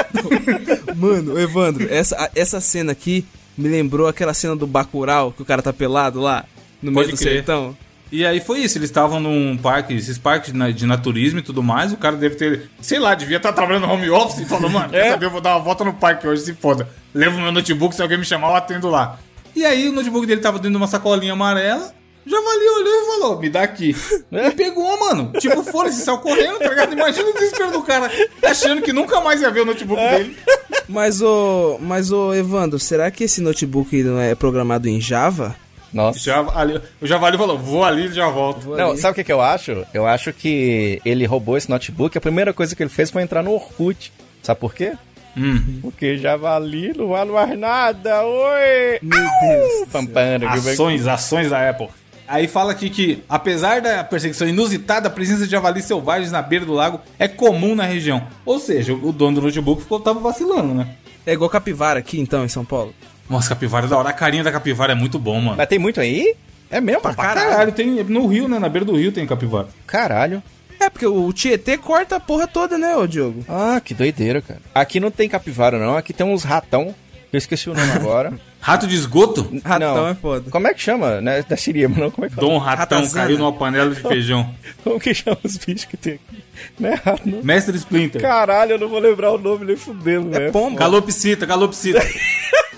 [0.95, 3.27] Mano, Evandro, essa, essa cena aqui
[3.59, 6.45] me lembrou aquela cena do Bacurau, que o cara tá pelado lá,
[6.81, 7.35] no meio Pode do crer.
[7.39, 7.77] sertão.
[8.13, 11.43] E aí foi isso, eles estavam num parque, esses parques de na- de naturismo e
[11.43, 14.45] tudo mais, o cara deve ter, sei lá, devia estar trabalhando no home office e
[14.45, 16.87] falou, mano, quer saber, eu vou dar uma volta no parque hoje, se foda.
[17.15, 19.19] Levo meu notebook, se alguém me chamar, eu atendo lá.
[19.57, 21.91] E aí o notebook dele tava dentro de uma sacolinha amarela,
[22.25, 23.97] Javali olhou e falou, me dá aqui.
[24.31, 25.33] E pegou, mano.
[25.41, 26.93] Tipo, foda-se, saiu correndo, tá ligado?
[26.93, 28.11] Imagina o desespero do cara,
[28.43, 30.37] achando que nunca mais ia ver o notebook dele.
[30.89, 35.57] Mas o, mas o Evandro, será que esse notebook não é programado em Java?
[35.93, 36.19] Nossa.
[36.19, 38.71] Javali, o Javali falou, vou ali e já volto.
[38.71, 39.85] Não, sabe o que, que eu acho?
[39.93, 42.17] Eu acho que ele roubou esse notebook.
[42.17, 44.13] A primeira coisa que ele fez foi entrar no Orkut.
[44.43, 44.95] Sabe por quê?
[45.37, 45.79] Hum.
[45.83, 48.23] Porque javali não vale mais nada.
[48.25, 48.99] Oi!
[49.03, 49.89] Meu Deus.
[49.91, 51.89] Pampana, que vai- Ações, ações da Apple.
[52.29, 56.65] Aí fala aqui que, apesar da perseguição inusitada, a presença de javalis selvagens na beira
[56.65, 58.27] do lago é comum na região.
[58.47, 60.95] Ou seja, o dono do notebook ficou, tava vacilando, né?
[61.27, 62.95] É igual capivara aqui, então, em São Paulo.
[63.33, 64.09] Nossa, capivara é da hora.
[64.11, 65.57] A carinha da capivara é muito bom, mano.
[65.57, 66.35] Mas tem muito aí?
[66.71, 67.01] É mesmo?
[67.03, 68.59] Pra caralho, tem no Rio, né?
[68.59, 69.69] Na beira do Rio tem capivara.
[69.87, 70.43] Caralho.
[70.79, 73.45] É, porque o Tietê corta a porra toda, né, ô Diogo?
[73.49, 74.61] Ah, que doideira, cara.
[74.75, 75.97] Aqui não tem capivara, não.
[75.97, 76.95] Aqui tem uns ratão.
[77.33, 78.33] Eu esqueci o nome agora.
[78.61, 79.51] Rato de esgoto?
[79.65, 80.09] Ratão Não.
[80.09, 80.51] é foda.
[80.51, 81.21] Como é que chama?
[81.21, 81.43] Né?
[81.49, 82.11] Da Siriema, não?
[82.11, 82.47] Como é que fala?
[82.47, 83.25] Dom Ratão Ratazana.
[83.27, 84.55] caiu numa panela de feijão.
[84.85, 86.45] Como que chama os bichos que tem aqui?
[86.79, 87.43] Não é rato, não.
[87.43, 88.21] Mestre Splinter.
[88.21, 90.53] Caralho, eu não vou lembrar o nome nem fudendo, É velho.
[90.53, 90.77] pombo.
[90.77, 92.01] Calopsita, calopsita.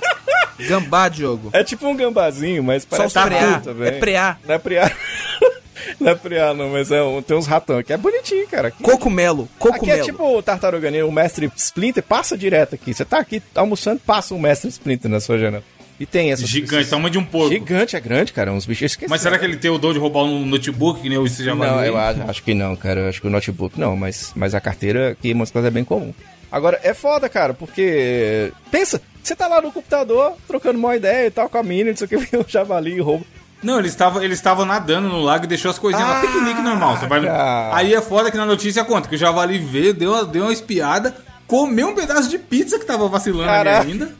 [0.59, 1.51] Gambá, Diogo.
[1.53, 3.41] É tipo um gambazinho, mas Só parece os preá.
[3.53, 3.89] tatu também.
[3.89, 4.37] É preá.
[4.47, 4.91] Não é preá.
[6.01, 7.93] não é preá, não, mas é um- tem uns ratão aqui.
[7.93, 8.69] É bonitinho, cara.
[8.69, 9.45] Aqui, Cocumelo.
[9.45, 10.01] aqui Cocumelo.
[10.01, 12.93] é tipo o tartaruga ninja, o mestre Splinter passa direto aqui.
[12.95, 15.63] Você tá aqui almoçando, passa um mestre Splinter na sua janela.
[15.99, 17.51] E tem essas Gigante, tamanho de um porco.
[17.51, 18.53] Gigante, é grande, cara.
[18.53, 19.09] Uns bichos esqueci.
[19.09, 21.71] Mas será que ele tem o dom de roubar um notebook, que nem o Javali?
[21.71, 23.01] Não, eu acho, acho que não, cara.
[23.03, 25.85] Eu acho que o notebook não, mas, mas a carteira aqui em Moscou é bem
[25.85, 26.13] comum.
[26.51, 28.53] Agora, é foda, cara, porque.
[28.73, 31.97] Pensa, você tá lá no computador, trocando uma ideia e tal com a mina, não
[31.97, 33.25] sei o que, vem o javali e rouba.
[33.63, 36.19] Não, ele estava, ele estava nadando no lago e deixou as coisinhas lá.
[36.19, 36.99] Ah, Piquenique normal.
[36.99, 37.75] Você vai cara.
[37.75, 40.53] Aí é foda que na notícia conta que o javali veio, deu uma, deu uma
[40.53, 44.15] espiada, comeu um pedaço de pizza que tava vacilando ali ainda.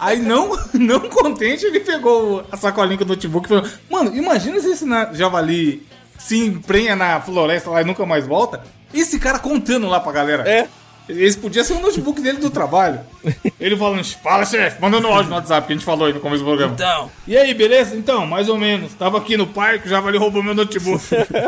[0.00, 4.58] Aí não, não contente, ele pegou a sacolinha com o notebook e falou: Mano, imagina
[4.58, 5.86] se esse javali
[6.18, 8.62] se emprenha na floresta lá e nunca mais volta.
[8.92, 10.48] Esse cara contando lá pra galera.
[10.48, 10.66] É.
[11.08, 13.00] Esse podia ser o notebook dele do trabalho.
[13.58, 16.42] Ele falando, fala chefe, mandando áudio no WhatsApp que a gente falou aí no começo
[16.42, 16.74] do programa.
[16.74, 17.96] Então, E aí, beleza?
[17.96, 18.92] Então, mais ou menos.
[18.94, 21.02] Tava aqui no parque, o Javali roubou meu notebook.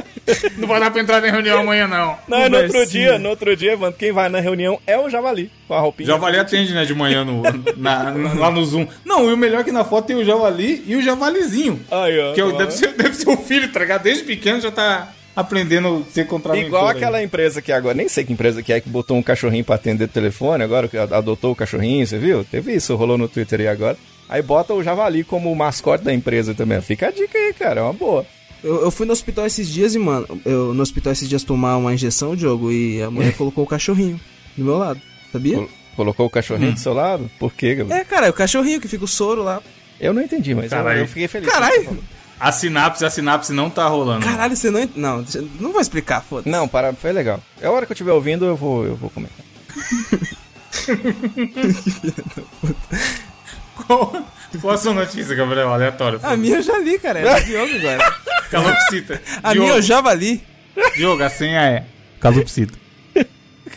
[0.57, 2.17] não vai dar pra entrar na reunião amanhã, não.
[2.27, 5.51] Não, no outro dia, no outro dia, mano, quem vai na reunião é o javali,
[5.69, 6.07] com a roupinha.
[6.07, 7.43] Javali atende, né, de manhã no,
[7.77, 8.87] na- na- lá no Zoom.
[9.05, 11.81] Não, e o melhor é que na foto tem o Javali e o Javalizinho.
[11.91, 12.33] Aí, ó.
[12.33, 14.03] Que é o- deve, ser, deve ser o filho, tá ligado?
[14.03, 15.09] Desde pequeno já tá
[15.41, 18.81] aprendendo a ser contra Igual aquela empresa que agora, nem sei que empresa que é,
[18.81, 22.45] que botou um cachorrinho pra atender o telefone agora, que adotou o cachorrinho, você viu?
[22.45, 23.97] Teve isso, rolou no Twitter aí agora.
[24.29, 26.81] Aí bota o javali como mascote da empresa também.
[26.81, 28.25] Fica a dica aí, cara, é uma boa.
[28.63, 31.77] eu, eu fui no hospital esses dias e, mano, eu no hospital esses dias tomar
[31.77, 34.21] uma injeção, Diogo, e a mulher colocou o cachorrinho
[34.57, 35.01] do meu lado.
[35.33, 35.57] Sabia?
[35.57, 37.29] Col- Colocou o cachorrinho do seu lado?
[37.39, 38.01] Por quê, Gabriel?
[38.01, 39.61] É, cara, é o cachorrinho que fica o soro lá.
[40.01, 41.51] Eu não entendi, mas eu, eu fiquei feliz.
[41.51, 41.99] Caralho!
[42.41, 44.25] A sinapse, a sinapse não tá rolando.
[44.25, 44.89] Caralho, você não.
[44.97, 45.25] Não,
[45.61, 46.49] não vou explicar, foda-se.
[46.49, 47.39] Não, para, foi legal.
[47.61, 49.45] É a hora que eu estiver ouvindo, eu vou, eu vou comentar.
[53.87, 54.13] Qual,
[54.61, 55.69] qual a sua notícia, Gabriel?
[55.73, 56.21] Aleatório.
[56.23, 57.19] A minha eu já li, cara.
[57.21, 58.15] É do Diogo agora.
[58.51, 59.23] Calopsita.
[59.43, 60.43] A Diogo, minha eu já vali.
[60.97, 61.85] Diogo, a senha é
[62.21, 62.79] Calopsita.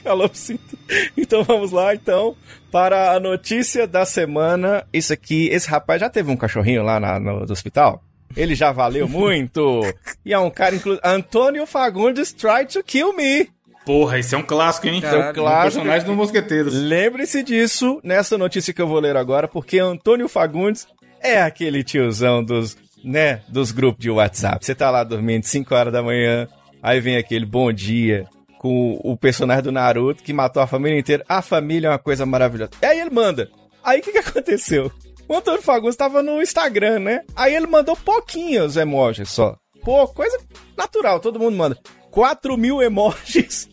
[0.04, 0.78] Calopsita.
[1.18, 2.36] Então vamos lá, então,
[2.72, 4.86] para a notícia da semana.
[4.92, 8.04] Isso aqui, esse rapaz já teve um cachorrinho lá na- no, do hospital?
[8.36, 9.82] Ele já valeu muito.
[10.26, 11.02] E é um cara, inclusive.
[11.06, 13.50] Antônio Fagundes tried to kill me.
[13.86, 15.02] Porra, esse é um clássico, hein?
[15.02, 15.64] Caralho, é um clássico.
[15.64, 16.74] personagem do Mosqueteiros.
[16.74, 20.88] Lembre-se disso nessa notícia que eu vou ler agora, porque Antônio Fagundes
[21.22, 24.66] é aquele tiozão dos, né, dos grupos de WhatsApp.
[24.66, 26.48] Você tá lá dormindo 5 horas da manhã,
[26.82, 28.26] aí vem aquele bom dia
[28.58, 31.26] com o personagem do Naruto que matou a família inteira.
[31.28, 32.72] A família é uma coisa maravilhosa.
[32.82, 33.50] E aí ele manda.
[33.84, 34.90] Aí o que, que aconteceu?
[35.28, 37.22] O Antônio Fagundes tava no Instagram, né?
[37.36, 39.56] Aí ele mandou pouquinhos emojis só.
[39.84, 40.38] Pô, coisa
[40.78, 41.78] natural, todo mundo manda.
[42.14, 43.68] 4 mil emojis.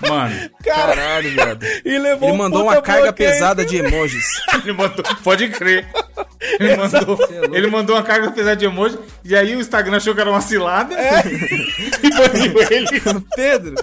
[0.00, 1.64] Mano, Cara, Caralho, viado.
[1.84, 3.30] e levou Ele mandou uma carga bloqueio.
[3.30, 4.24] pesada de emojis.
[4.64, 5.04] ele mandou.
[5.22, 5.86] Pode crer.
[6.58, 7.18] Ele mandou,
[7.52, 8.98] ele mandou uma carga pesada de emoji.
[9.24, 10.92] E aí o Instagram achou que era uma cilada.
[12.02, 13.22] e baniu ele.
[13.36, 13.74] Pedro,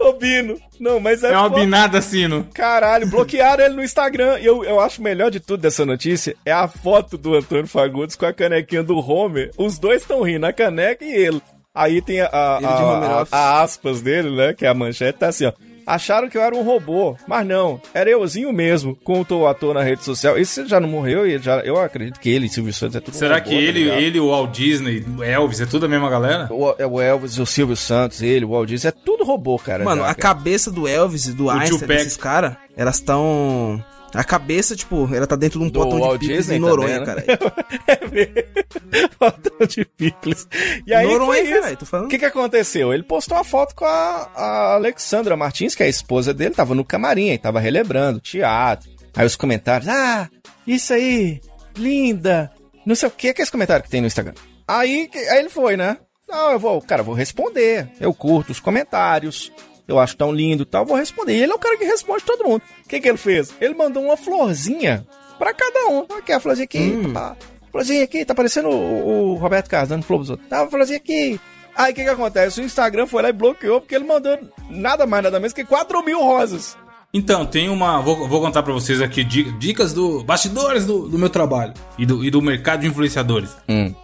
[0.00, 0.58] Ô, Bino.
[0.80, 2.48] Não, mas é, É uma binada sino.
[2.52, 4.40] Caralho, bloquearam ele no Instagram.
[4.40, 7.68] E eu, eu acho o melhor de tudo dessa notícia é a foto do Antônio
[7.68, 9.52] Fagundes com a canequinha do Homer.
[9.56, 11.40] Os dois estão rindo, a caneca e ele.
[11.74, 14.52] Aí tem a, a, a- a- aspas dele, né?
[14.52, 15.52] Que é a manchete, tá assim, ó.
[15.86, 19.82] Acharam que eu era um robô, mas não, era euzinho mesmo, contou o ator na
[19.82, 20.38] rede social.
[20.38, 23.14] Esse já não morreu e já, eu acredito que ele e Silvio Santos é tudo
[23.14, 23.98] um Será robô, que tá ele, ligado?
[24.00, 26.48] ele, o Walt Disney, o Elvis, é tudo a mesma galera?
[26.52, 29.82] O, é o Elvis, o Silvio Santos, ele, o Walt Disney, é tudo robô, cara.
[29.82, 30.34] mano, já, a cara.
[30.34, 31.86] cabeça do Elvis e do Einstein, Tupac.
[31.98, 33.82] desses caras, elas estão.
[34.14, 36.60] A cabeça, tipo, ela tá dentro de um Do potão Walt de picles Disney em
[36.60, 37.40] Noronha, também, cara.
[37.46, 37.64] né?
[37.86, 39.10] É mesmo.
[39.18, 40.48] Faltão de picles.
[40.86, 41.54] E aí, Noronha, foi isso.
[41.54, 42.06] caralho, tô falando.
[42.06, 42.92] O que que aconteceu?
[42.92, 46.74] Ele postou uma foto com a, a Alexandra Martins, que é a esposa dele, tava
[46.74, 48.90] no camarim, aí tava relembrando teatro.
[49.14, 50.28] Aí os comentários, ah,
[50.66, 51.40] isso aí,
[51.76, 52.50] linda,
[52.86, 54.34] não sei o que, que é esse comentário que tem no Instagram.
[54.66, 55.96] Aí, aí ele foi, né?
[56.28, 57.88] Não, eu vou, cara, eu vou responder.
[58.00, 59.50] Eu curto os comentários.
[59.90, 61.34] Eu acho tão lindo e tal, vou responder.
[61.34, 62.62] E ele é o cara que responde todo mundo.
[62.84, 63.52] O que, que ele fez?
[63.60, 65.04] Ele mandou uma florzinha
[65.36, 66.06] pra cada um.
[66.16, 67.36] Aqui, a florzinha aqui, pá,
[67.72, 70.48] florzinha aqui, tá parecendo o, o Roberto Carlos dando flor pros outros.
[70.48, 71.40] Tá, florzinha aqui.
[71.74, 72.60] Aí o que, que acontece?
[72.60, 76.04] O Instagram foi lá e bloqueou porque ele mandou nada mais, nada menos que 4
[76.04, 76.76] mil rosas.
[77.12, 78.00] Então, tem uma.
[78.00, 80.22] Vou, vou contar pra vocês aqui di- dicas do.
[80.22, 83.50] bastidores do, do meu trabalho e do, e do mercado de influenciadores.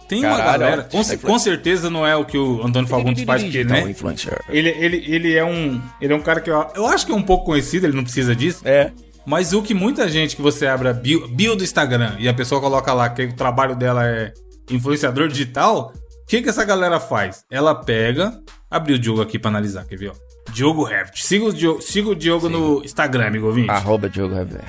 [0.09, 0.83] Tem uma Caralho, galera.
[0.83, 3.89] Com, com certeza não é o que o Antônio Fagundes faz, porque, né?
[3.89, 4.37] influencer.
[4.49, 5.81] Ele, ele, ele é um.
[6.01, 8.03] Ele é um cara que eu, eu acho que é um pouco conhecido, ele não
[8.03, 8.61] precisa disso.
[8.65, 8.91] É.
[9.25, 12.33] Mas o que muita gente que você abre a bio, bio do Instagram e a
[12.33, 14.33] pessoa coloca lá que o trabalho dela é
[14.69, 15.93] influenciador digital,
[16.23, 17.43] o que, que essa galera faz?
[17.49, 18.37] Ela pega.
[18.69, 20.09] Abriu o Diogo aqui pra analisar, quer ver?
[20.11, 20.26] Ó.
[20.49, 21.23] Diogo Heft.
[21.23, 23.69] Siga o Diogo, siga o Diogo no Instagram, amigo ouvinte.
[23.69, 24.63] Arroba Diogo Rever.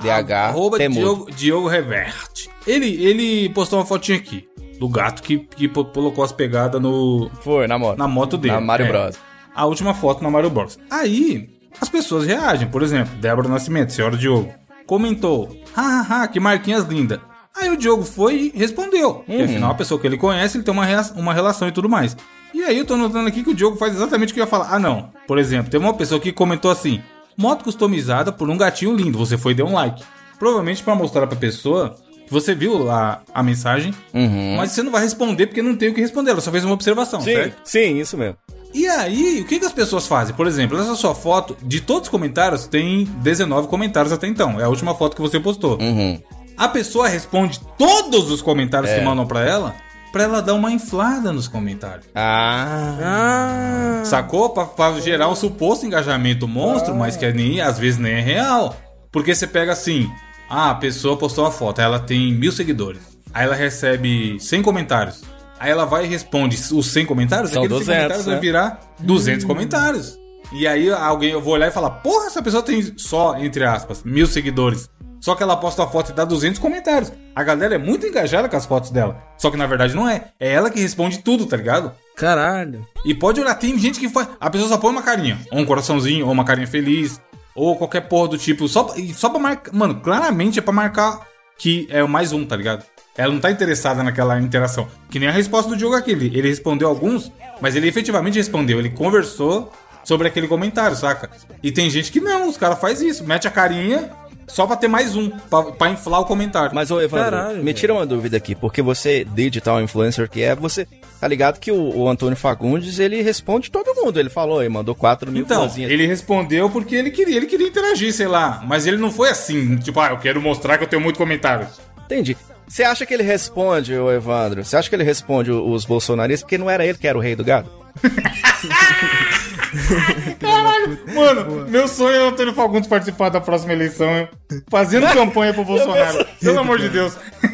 [0.00, 0.32] DH.
[0.32, 0.78] Arroba.
[0.88, 2.50] Diogo, Diogo Reverte.
[2.66, 7.66] Ele, ele postou uma fotinha aqui do gato que, que colocou as pegadas no, Foi,
[7.66, 7.98] na moto.
[7.98, 8.54] na moto dele.
[8.54, 8.88] Na Mario É.
[8.88, 9.16] Bros.
[9.54, 10.78] A última foto na Mario Bros.
[10.90, 11.48] Aí,
[11.80, 12.68] as pessoas reagem.
[12.68, 14.52] Por exemplo, Débora Nascimento, senhora Diogo,
[14.86, 17.20] comentou: hahaha, que marquinhas linda.
[17.54, 19.24] Aí o Diogo foi e respondeu.
[19.28, 19.36] Uhum.
[19.36, 22.16] Que afinal, a pessoa que ele conhece, ele tem uma, uma relação e tudo mais.
[22.54, 24.50] E aí eu tô notando aqui que o Diogo faz exatamente o que eu ia
[24.50, 24.68] falar.
[24.74, 25.10] Ah, não.
[25.26, 27.00] Por exemplo, teve uma pessoa que comentou assim:
[27.36, 29.18] moto customizada por um gatinho lindo.
[29.18, 30.02] Você foi e deu um like.
[30.38, 34.56] Provavelmente pra mostrar pra pessoa que você viu a, a mensagem, Uhum.
[34.56, 36.30] mas você não vai responder porque não tem o que responder.
[36.32, 37.60] Ela só fez uma observação, Sim, certo?
[37.64, 38.36] sim, isso mesmo.
[38.74, 40.34] E aí, o que, que as pessoas fazem?
[40.34, 44.58] Por exemplo, essa sua foto, de todos os comentários, tem 19 comentários até então.
[44.58, 45.78] É a última foto que você postou.
[45.78, 46.18] Uhum.
[46.56, 48.98] A pessoa responde todos os comentários É.
[48.98, 49.74] que mandam pra ela,
[50.12, 52.06] pra ela dar uma inflada nos comentários.
[52.14, 52.98] Ah.
[53.02, 54.04] Ah.
[54.04, 54.50] Sacou?
[54.50, 58.76] Pra, pra gerar um suposto engajamento monstro, mas que nem, às vezes nem é real.
[59.10, 60.08] Porque você pega assim,
[60.48, 63.00] ah, a pessoa postou uma foto, ela tem mil seguidores.
[63.32, 65.22] Aí ela recebe 100 comentários.
[65.58, 68.40] Aí ela vai e responde os 100 comentários, São aqueles 200, comentários vai né?
[68.40, 70.18] virar 200 comentários.
[70.52, 74.02] E aí alguém, eu vou olhar e falar, porra, essa pessoa tem só, entre aspas,
[74.04, 74.90] mil seguidores.
[75.22, 77.12] Só que ela posta a foto e dá 200 comentários.
[77.34, 79.22] A galera é muito engajada com as fotos dela.
[79.38, 80.24] Só que na verdade não é.
[80.38, 81.92] É ela que responde tudo, tá ligado?
[82.16, 82.84] Caralho.
[83.06, 84.28] E pode olhar, tem gente que faz.
[84.40, 87.20] A pessoa só põe uma carinha, ou um coraçãozinho, ou uma carinha feliz,
[87.54, 89.72] ou qualquer porra do tipo, só, só pra marcar.
[89.72, 91.20] Mano, claramente é pra marcar
[91.56, 92.84] que é o mais um, tá ligado?
[93.16, 94.88] Ela não tá interessada naquela interação.
[95.08, 96.10] Que nem a resposta do Diogo aqui.
[96.10, 97.30] Ele, ele respondeu alguns,
[97.60, 98.80] mas ele efetivamente respondeu.
[98.80, 101.30] Ele conversou sobre aquele comentário, saca?
[101.62, 104.10] E tem gente que não, os caras fazem isso, mete a carinha
[104.46, 106.74] só pra ter mais um, pra, pra inflar o comentário.
[106.74, 110.54] Mas, ô Evandro, Caralho, me tira uma dúvida aqui, porque você, digital influencer que é,
[110.54, 110.86] você
[111.20, 114.18] tá ligado que o, o Antônio Fagundes, ele responde todo mundo.
[114.18, 115.90] Ele falou, ele mandou 4 mil Então, florzinhas.
[115.90, 118.62] ele respondeu porque ele queria, ele queria interagir, sei lá.
[118.66, 121.66] Mas ele não foi assim, tipo, ah, eu quero mostrar que eu tenho muito comentário.
[122.04, 122.36] Entendi.
[122.68, 124.64] Você acha que ele responde, ô Evandro?
[124.64, 126.42] Você acha que ele responde os bolsonaristas?
[126.44, 127.70] Porque não era ele que era o rei do gado?
[130.38, 134.28] Caralho, mano, meu sonho é o Antônio Fagundes participar da próxima eleição,
[134.70, 136.26] fazendo campanha pro Bolsonaro.
[136.40, 137.16] Pelo amor de Deus.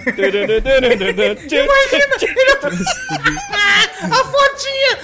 [4.00, 4.98] A fotinha!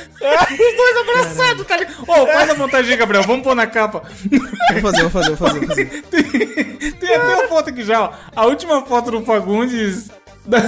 [0.51, 2.03] Os dois abraçados, tá ligado?
[2.07, 4.03] Ô, faz a montagem, Gabriel, vamos pôr na capa.
[4.73, 6.03] Vou fazer, vou fazer, vou fazer, vou fazer.
[6.11, 6.23] Tem,
[6.93, 8.13] tem até uma foto aqui já, ó.
[8.35, 10.11] A última foto do Fagundes.
[10.47, 10.63] da-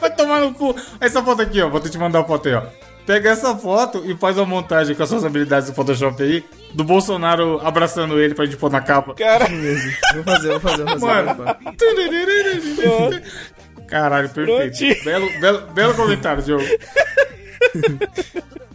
[0.00, 0.74] Vai tomar no cu.
[1.00, 1.68] Essa foto aqui, ó.
[1.68, 2.62] Vou te mandar a foto aí, ó.
[3.06, 6.44] Pega essa foto e faz uma montagem com as suas habilidades do Photoshop aí.
[6.72, 9.14] Do Bolsonaro abraçando ele pra gente pôr na capa.
[9.14, 9.46] Cara,
[10.14, 11.24] Vou fazer, vou fazer, vou fazer.
[11.24, 11.44] Mano.
[13.88, 14.58] Caralho, perfeito.
[14.58, 15.04] Prontinho.
[15.04, 16.64] Belo, belo, belo comentário, Diogo.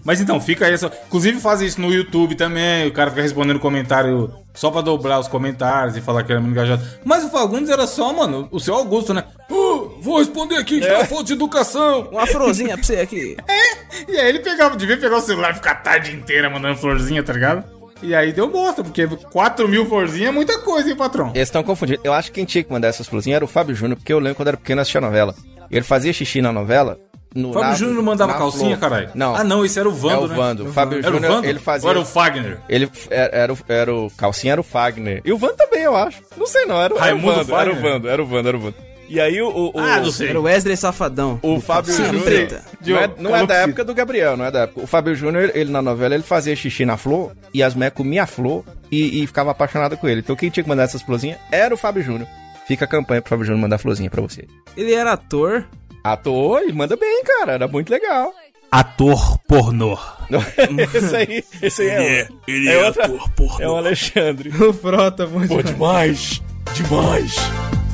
[0.08, 0.74] Mas então, fica aí.
[0.74, 0.92] Essa...
[1.08, 2.88] Inclusive, faz isso no YouTube também.
[2.88, 6.54] O cara fica respondendo comentário só pra dobrar os comentários e falar que era muito
[6.54, 6.82] engajado.
[7.04, 9.26] Mas o Fagundes era só, mano, o seu Augusto, né?
[9.52, 11.06] Uh, vou responder aqui, é.
[11.06, 12.08] foto de educação.
[12.12, 13.38] Uma afrozinha pra você aqui.
[14.08, 17.24] E aí ele pegava, devia pegar o celular e ficar a tarde inteira mandando florzinha,
[17.24, 17.64] tá ligado?
[18.02, 21.32] E aí deu bosta, porque 4 mil florzinhas é muita coisa, hein, patrão?
[21.34, 22.00] eles estão confundindo.
[22.04, 24.20] Eu acho que quem tinha que mandar essas florzinhas era o Fábio Júnior, porque eu
[24.20, 25.34] lembro quando era pequeno assistia novela.
[25.72, 27.00] Ele fazia xixi na novela.
[27.34, 29.10] No, Fábio Júnior não mandava calcinha, caralho?
[29.16, 29.36] Não.
[29.36, 30.36] Ah, não, esse era o Vando, é o né?
[30.36, 30.66] Vando.
[30.68, 31.48] O Fábio Era o Júnior, Vando?
[31.48, 31.88] ele fazia.
[31.88, 32.60] Ou era o Fagner?
[32.70, 35.22] Ele era, era, o, era o calcinha, era o Fagner.
[35.26, 36.22] E o Vando também, eu acho.
[36.38, 37.82] Não sei não, era, o- era o Vando, era o Fagner?
[37.82, 38.76] Vando, era o Vando, era o Vando.
[39.10, 40.30] E aí o, o, Ah, não sei.
[40.30, 41.40] Era o Wesley Safadão.
[41.42, 42.62] o Fábio Sim, Júnior.
[42.86, 44.82] Não é, não é da época do Gabriel, não é da época.
[44.82, 48.24] O Fábio Júnior, ele, na novela, ele fazia xixi na flor e as mulheres comiam
[48.24, 50.20] a flor e, e ficava apaixonada com ele.
[50.20, 52.28] Então quem tinha que mandar essas florzinhas era o Fábio Júnior.
[52.68, 54.46] Fica a campanha pro Fábio Júnior mandar florzinha pra você.
[54.76, 55.66] Ele era ator.
[56.04, 57.54] Ator e manda bem, cara.
[57.54, 58.34] Era muito legal.
[58.70, 59.98] Ator pornô.
[60.94, 63.10] esse aí, esse aí é, o- ele é outra-
[63.62, 64.50] é o Alexandre.
[64.62, 66.42] O Frota, muito Pô, demais!
[66.74, 67.36] Demais!
[67.36, 67.87] Good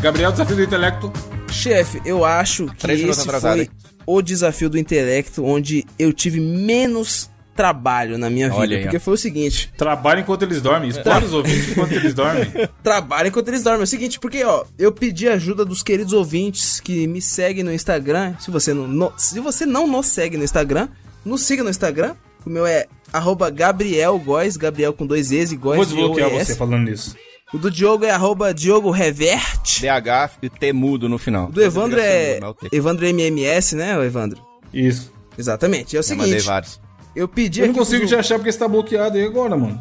[0.00, 1.12] Gabriel, desafio do intelecto.
[1.50, 3.70] Chefe, eu acho que esse atrasado, foi hein?
[4.06, 8.74] o desafio do intelecto onde eu tive menos trabalho na minha vida.
[8.74, 9.00] Aí, porque ó.
[9.00, 10.90] foi o seguinte: Trabalha enquanto eles dormem.
[10.90, 12.52] Explore os ouvintes enquanto eles dormem.
[12.82, 13.80] trabalho enquanto eles dormem.
[13.80, 17.72] É o seguinte, porque, ó, eu pedi ajuda dos queridos ouvintes que me seguem no
[17.72, 18.34] Instagram.
[18.40, 20.88] Se você não, no- se você não nos segue no Instagram,
[21.24, 22.14] nos siga no Instagram.
[22.44, 26.30] O meu é arroba Gabriel Góes, Gabriel com dois E's e Góes Vou de desbloquear
[26.30, 27.16] você falando isso.
[27.54, 29.80] O do Diogo é arroba Diogo Reverte.
[29.80, 31.46] DH e T mudo no final.
[31.46, 32.40] O do Evandro é.
[32.72, 34.42] Evandro MMS, né, o Evandro?
[34.72, 35.12] Isso.
[35.38, 35.96] Exatamente.
[35.96, 36.80] É o Eu mandei seguinte, vários.
[37.14, 39.78] eu pedi Eu não consigo te achar porque você tá bloqueado aí agora, mano.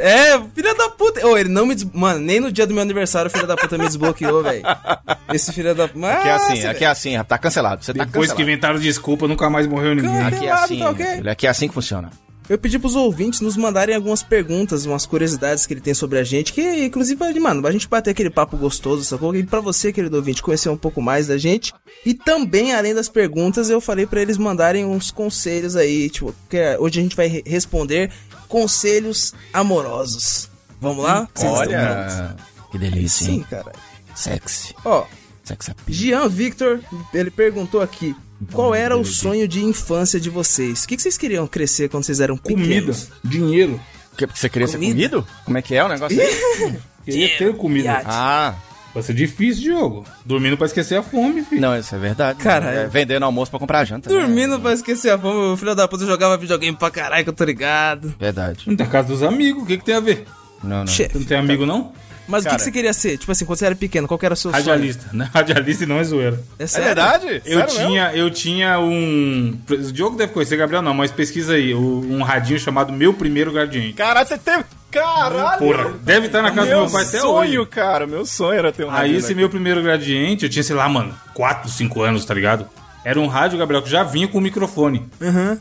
[0.00, 1.24] É, filha da puta.
[1.26, 1.84] Ô, ele não me des...
[1.92, 4.62] Mano, nem no dia do meu aniversário o filho da puta me desbloqueou, velho.
[5.32, 6.12] Esse filho da puta.
[6.12, 7.84] Aqui é assim, aqui é assim, tá cancelado.
[7.84, 8.42] Você tá Depois que cancelado.
[8.42, 10.10] inventaram desculpa, nunca mais morreu ninguém.
[10.10, 11.06] Cara, Aqui é Cancelado, assim, tá meu ok?
[11.16, 11.30] filho.
[11.30, 12.10] Aqui é assim que funciona.
[12.48, 16.24] Eu pedi pros ouvintes nos mandarem algumas perguntas, umas curiosidades que ele tem sobre a
[16.24, 19.34] gente, que inclusive, mano, a gente bater aquele papo gostoso, sacou?
[19.36, 21.74] E pra você, querido ouvinte, conhecer um pouco mais da gente.
[22.06, 26.56] E também, além das perguntas, eu falei pra eles mandarem uns conselhos aí, tipo, que
[26.78, 28.10] hoje a gente vai re- responder
[28.48, 30.48] conselhos amorosos.
[30.80, 31.28] Vamos lá?
[31.34, 32.14] Vocês estão prontos?
[32.14, 32.36] Olha,
[32.72, 33.46] que delícia, Sim, hein?
[33.50, 33.72] cara.
[34.14, 34.74] Sexy.
[34.84, 35.04] Ó.
[35.86, 36.80] Jean Victor,
[37.14, 38.14] ele perguntou aqui,
[38.52, 40.84] qual era o sonho de infância de vocês?
[40.84, 43.08] O que vocês queriam crescer quando vocês eram Comida, pequenos?
[43.24, 43.80] dinheiro.
[44.16, 44.94] Que- Você queria ser Comida?
[44.94, 45.26] comido?
[45.44, 46.78] Como é que é o negócio aí?
[47.04, 47.86] Queria ter comida.
[47.88, 48.06] Iate.
[48.06, 48.54] ah,
[48.92, 50.04] Vai ser difícil, Diogo.
[50.26, 51.60] Dormindo pra esquecer a fome, filho.
[51.60, 52.38] não, isso é verdade.
[52.38, 52.78] Caralho.
[52.80, 54.10] É, vendendo almoço pra comprar janta.
[54.12, 54.18] né?
[54.18, 57.34] Dormindo pra esquecer a fome, o filho da puta jogava videogame pra caralho, que eu
[57.34, 58.12] tô ligado.
[58.18, 58.64] Verdade.
[58.66, 60.24] Não tem a casa dos amigos, o que, que tem a ver?
[60.64, 60.86] Não, não.
[60.86, 61.12] Chefe.
[61.12, 61.92] Você não tem amigo, não?
[62.28, 62.58] Mas o que Cara.
[62.58, 63.16] que, você queria ser?
[63.18, 65.30] Tipo assim, quando você era pequeno, qual era o seu Radialista, né?
[65.34, 66.36] Radialista e não é zoeira.
[66.36, 66.44] sonho?
[66.58, 67.26] É, É verdade?
[67.44, 67.88] Eu Sério mesmo?
[67.88, 69.58] tinha, eu tinha um.
[69.70, 71.74] O Diogo deve conhecer, Gabriel não, mas pesquisa aí.
[71.74, 73.94] Um radinho chamado Meu Primeiro Gradiente.
[73.94, 74.64] Caralho, você teve...
[74.90, 75.58] Caralho!
[75.58, 77.70] Porra, deve estar na casa meu do meu pai até sonho, hoje.
[77.70, 78.06] cara.
[78.06, 79.34] Meu sonho era ter um Aí esse daqui.
[79.34, 82.66] meu primeiro gradiente, eu tinha, sei lá, mano, 4, 5 anos, tá ligado?
[83.04, 85.06] Era um rádio, Gabriel, que já vinha com microfone.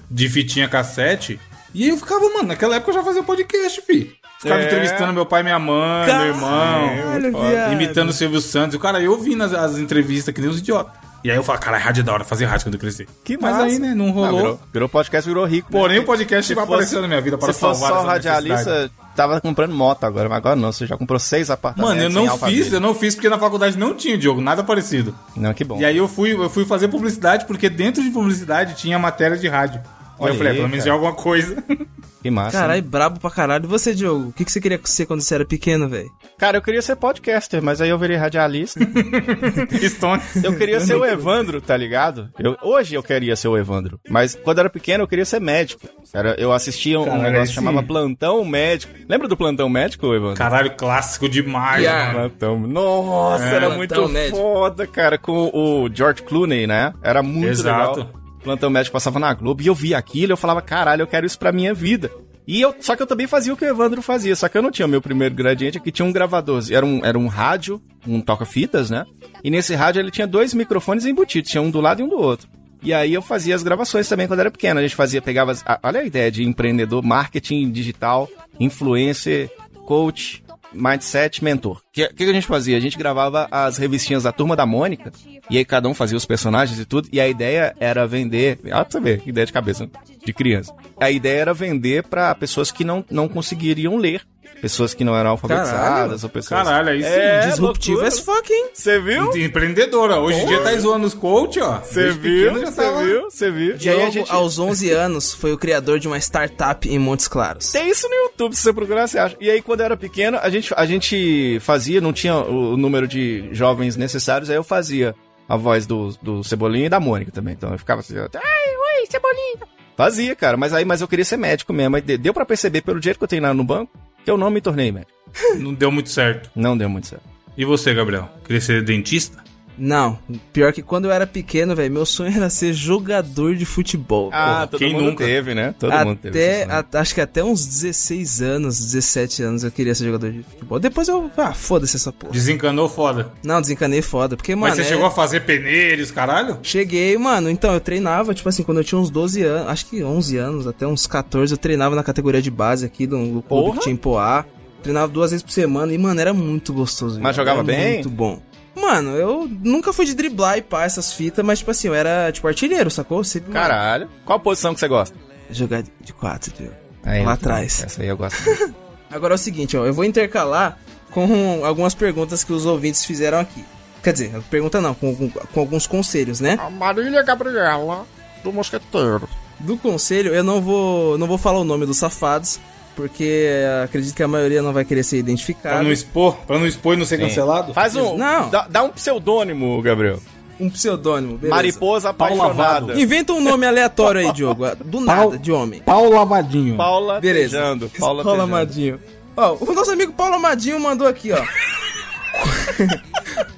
[0.09, 1.39] De fitinha cassete.
[1.77, 4.11] E aí eu ficava, mano, naquela época eu já fazia podcast, fi.
[4.41, 4.65] Ficava É.
[4.65, 6.49] entrevistando meu pai e minha mãe, meu irmão.
[6.97, 7.73] Caralho, viado.
[7.73, 8.73] Imitando o Silvio Santos.
[8.73, 10.93] E o cara, eu ouvindo as, as entrevistas que nem os idiotas.
[11.23, 13.07] E aí eu falo, cara, rádio é da hora, fazer rádio quando eu crescer.
[13.23, 13.65] Que Mas massa.
[13.65, 14.37] aí, né, não rolou.
[14.37, 15.71] virou, virou podcast, virou rico.
[15.71, 15.79] né?
[15.79, 19.39] Porém, o podcast vai aparecer na minha vida para Se fosse salvar só radialista, tava
[19.41, 21.95] comprando moto agora, mas agora não, você já comprou seis apartamentos.
[21.95, 25.13] Mano, eu não fiz, eu não fiz porque na faculdade não tinha, Diogo, nada parecido.
[25.35, 25.79] Não, que bom.
[25.79, 29.47] E aí eu fui, eu fui fazer publicidade porque dentro de publicidade tinha matéria de
[29.47, 29.81] rádio.
[30.19, 31.63] Aí Olha eu falei, aí, pelo menos é alguma coisa.
[32.19, 32.57] Que massa.
[32.57, 32.87] Caralho, né?
[32.89, 33.65] brabo pra caralho.
[33.65, 34.29] E você, Diogo?
[34.29, 36.09] O que, que você queria ser quando você era pequeno, velho?
[36.37, 38.79] Cara, eu queria ser podcaster, mas aí eu virei radialista.
[39.87, 40.21] Stone.
[40.43, 42.29] Eu queria ser o Evandro, tá ligado?
[42.39, 43.99] Eu- hoje eu queria ser o Evandro.
[44.09, 45.87] Mas quando eu era pequeno eu queria ser médico.
[46.13, 48.93] Era, eu assistia um Caralho, negócio esse- que chamava Plantão Médico.
[49.07, 50.35] Lembra do Plantão Médico, Evandro?
[50.37, 52.13] Caralho, clássico demais, Yeah.
[52.13, 52.29] mano.
[52.31, 52.59] Plantão.
[52.59, 53.47] Nossa, É.
[53.55, 54.37] era Plantão muito Médico.
[54.37, 55.17] foda, cara.
[55.19, 56.93] Com o George Clooney, né?
[57.03, 57.99] Era muito Exato.
[57.99, 58.13] legal.
[58.47, 61.37] Plantão Médico passava na Globo e eu via aquilo eu falava, caralho, eu quero isso
[61.37, 62.09] pra minha vida.
[62.47, 64.61] E eu, só que eu também fazia o que o Evandro fazia, só que eu
[64.61, 67.81] não tinha o meu primeiro gradiente, aqui tinha um gravador, era um, era um rádio,
[68.07, 69.05] um toca-fitas, né?
[69.43, 72.17] E nesse rádio ele tinha dois microfones embutidos, tinha um do lado e um do
[72.17, 72.47] outro.
[72.81, 74.79] E aí eu fazia as gravações também quando era pequeno.
[74.79, 75.53] A gente fazia, pegava.
[75.83, 79.51] olha a ideia de empreendedor, marketing digital, influencer,
[79.85, 80.41] coach,
[80.77, 81.77] mindset, mentor.
[81.77, 82.77] O que, que a gente fazia?
[82.77, 85.11] A gente gravava as revistinhas da Turma da Mônica,
[85.49, 88.59] e aí cada um fazia os personagens e tudo, e a ideia era vender.
[88.65, 89.91] Olha pra você ver, ideia de cabeça né?
[90.23, 90.73] de criança.
[90.99, 94.21] A ideia era vender pra pessoas que não, não conseguiriam ler.
[94.61, 96.11] Pessoas que não eram alfabetizadas, Caralho.
[96.23, 96.63] ou pessoas.
[96.63, 97.09] Caralho, aí sim.
[97.09, 98.69] É, Disruptivo as fuck, hein?
[98.73, 99.35] Você viu?
[99.37, 100.17] Empreendedora.
[100.19, 101.79] Hoje em dia tá zoando os coach, ó.
[101.79, 102.53] Você viu?
[102.53, 103.23] Você tava- viu?
[103.29, 103.75] Você viu?
[103.75, 104.31] E Diogo, a gente.
[104.31, 107.71] aos 11 anos, foi o criador de uma startup em Montes Claros.
[107.71, 109.35] Tem isso no YouTube, se você procurar, você acha.
[109.39, 113.07] E aí, quando eu era pequeno, a gente, a gente fazia, não tinha o número
[113.07, 115.13] de jovens necessários, aí eu fazia
[115.47, 117.53] a voz do, do Cebolinha e da Mônica também.
[117.53, 119.67] Então eu ficava assim, ai, oi, Cebolinha.
[119.95, 121.95] Fazia, cara, mas aí mas eu queria ser médico mesmo.
[121.95, 123.91] Aí de- deu pra perceber pelo dinheiro que eu tenho lá no banco
[124.31, 125.11] eu não me tornei médico.
[125.59, 126.49] Não deu muito certo.
[126.55, 127.23] Não deu muito certo.
[127.57, 128.29] E você, Gabriel?
[128.45, 129.43] Queria ser dentista?
[129.77, 130.17] Não,
[130.51, 134.29] pior que quando eu era pequeno, velho, meu sonho era ser jogador de futebol.
[134.33, 135.23] Ah, Porra, todo quem mundo nunca?
[135.25, 135.75] teve, né?
[135.77, 136.29] Todo mundo teve.
[136.39, 136.85] até, esse sonho.
[136.93, 140.79] a- acho que até uns 16 anos, 17 anos eu queria ser jogador de futebol.
[140.79, 142.33] Depois eu, ah, foda-se essa porra.
[142.33, 143.31] Desencanou foda.
[143.43, 146.57] Não, desencanei foda, porque, mano, Mas você é- chegou a fazer peneiros, caralho?
[146.63, 150.03] Cheguei, mano, então eu treinava, tipo assim, quando eu tinha uns 12 anos, acho que
[150.03, 153.77] 11 anos, até uns 14, eu treinava na categoria de base aqui do, do clube
[153.77, 154.43] que tinha em Poá.
[154.81, 157.15] Treinava duas vezes por semana e, mano, era muito gostoso.
[157.19, 157.47] Mas velho.
[157.47, 157.93] jogava Era bem?
[157.95, 158.39] Muito bom.
[158.79, 162.31] Mano, eu nunca fui de driblar e pá essas fitas, mas, tipo assim, eu era,
[162.31, 163.23] tipo, artilheiro, sacou?
[163.23, 164.09] Sempre, mano, Caralho.
[164.25, 165.15] Qual posição que você gosta?
[165.49, 166.71] jogar de- de quatro, viu?
[167.05, 167.81] Aí, Lá atrás.
[167.83, 168.37] Essa aí eu gosto.
[168.45, 168.75] muito.
[169.09, 170.77] Agora é o seguinte, ó, eu vou intercalar
[171.11, 173.63] com algumas perguntas que os ouvintes fizeram aqui.
[174.03, 176.57] Quer dizer, pergunta não, com, com, com alguns conselhos, né?
[176.59, 178.05] A Marília Gabriela,
[178.43, 179.27] do Mosqueteiro.
[179.59, 182.59] Do conselho, eu não vou, não vou falar o nome dos safados,
[182.97, 183.47] porque
[183.83, 185.83] acredito que a maioria não vai querer ser Pra identificado.
[185.83, 187.73] não expor, pra não expor e não ser cancelado?
[187.73, 188.17] Faz um.
[188.17, 188.49] Não.
[188.49, 190.19] Dá, dá um pseudônimo, Gabriel.
[190.59, 191.55] Um pseudônimo, beleza.
[191.55, 192.99] Mariposa apaixonada.
[192.99, 194.65] Inventa um nome aleatório aí, Diogo.
[194.83, 195.79] Do nada, de homem.
[195.81, 196.75] Pau lavadinho.
[196.75, 197.57] Paula Beleza.
[197.57, 197.91] Tejando.
[197.99, 198.41] Paula Paulo.
[198.41, 198.99] Amadinho.
[199.37, 201.37] Ó, o nosso amigo Paulo Amadinho mandou aqui, ó.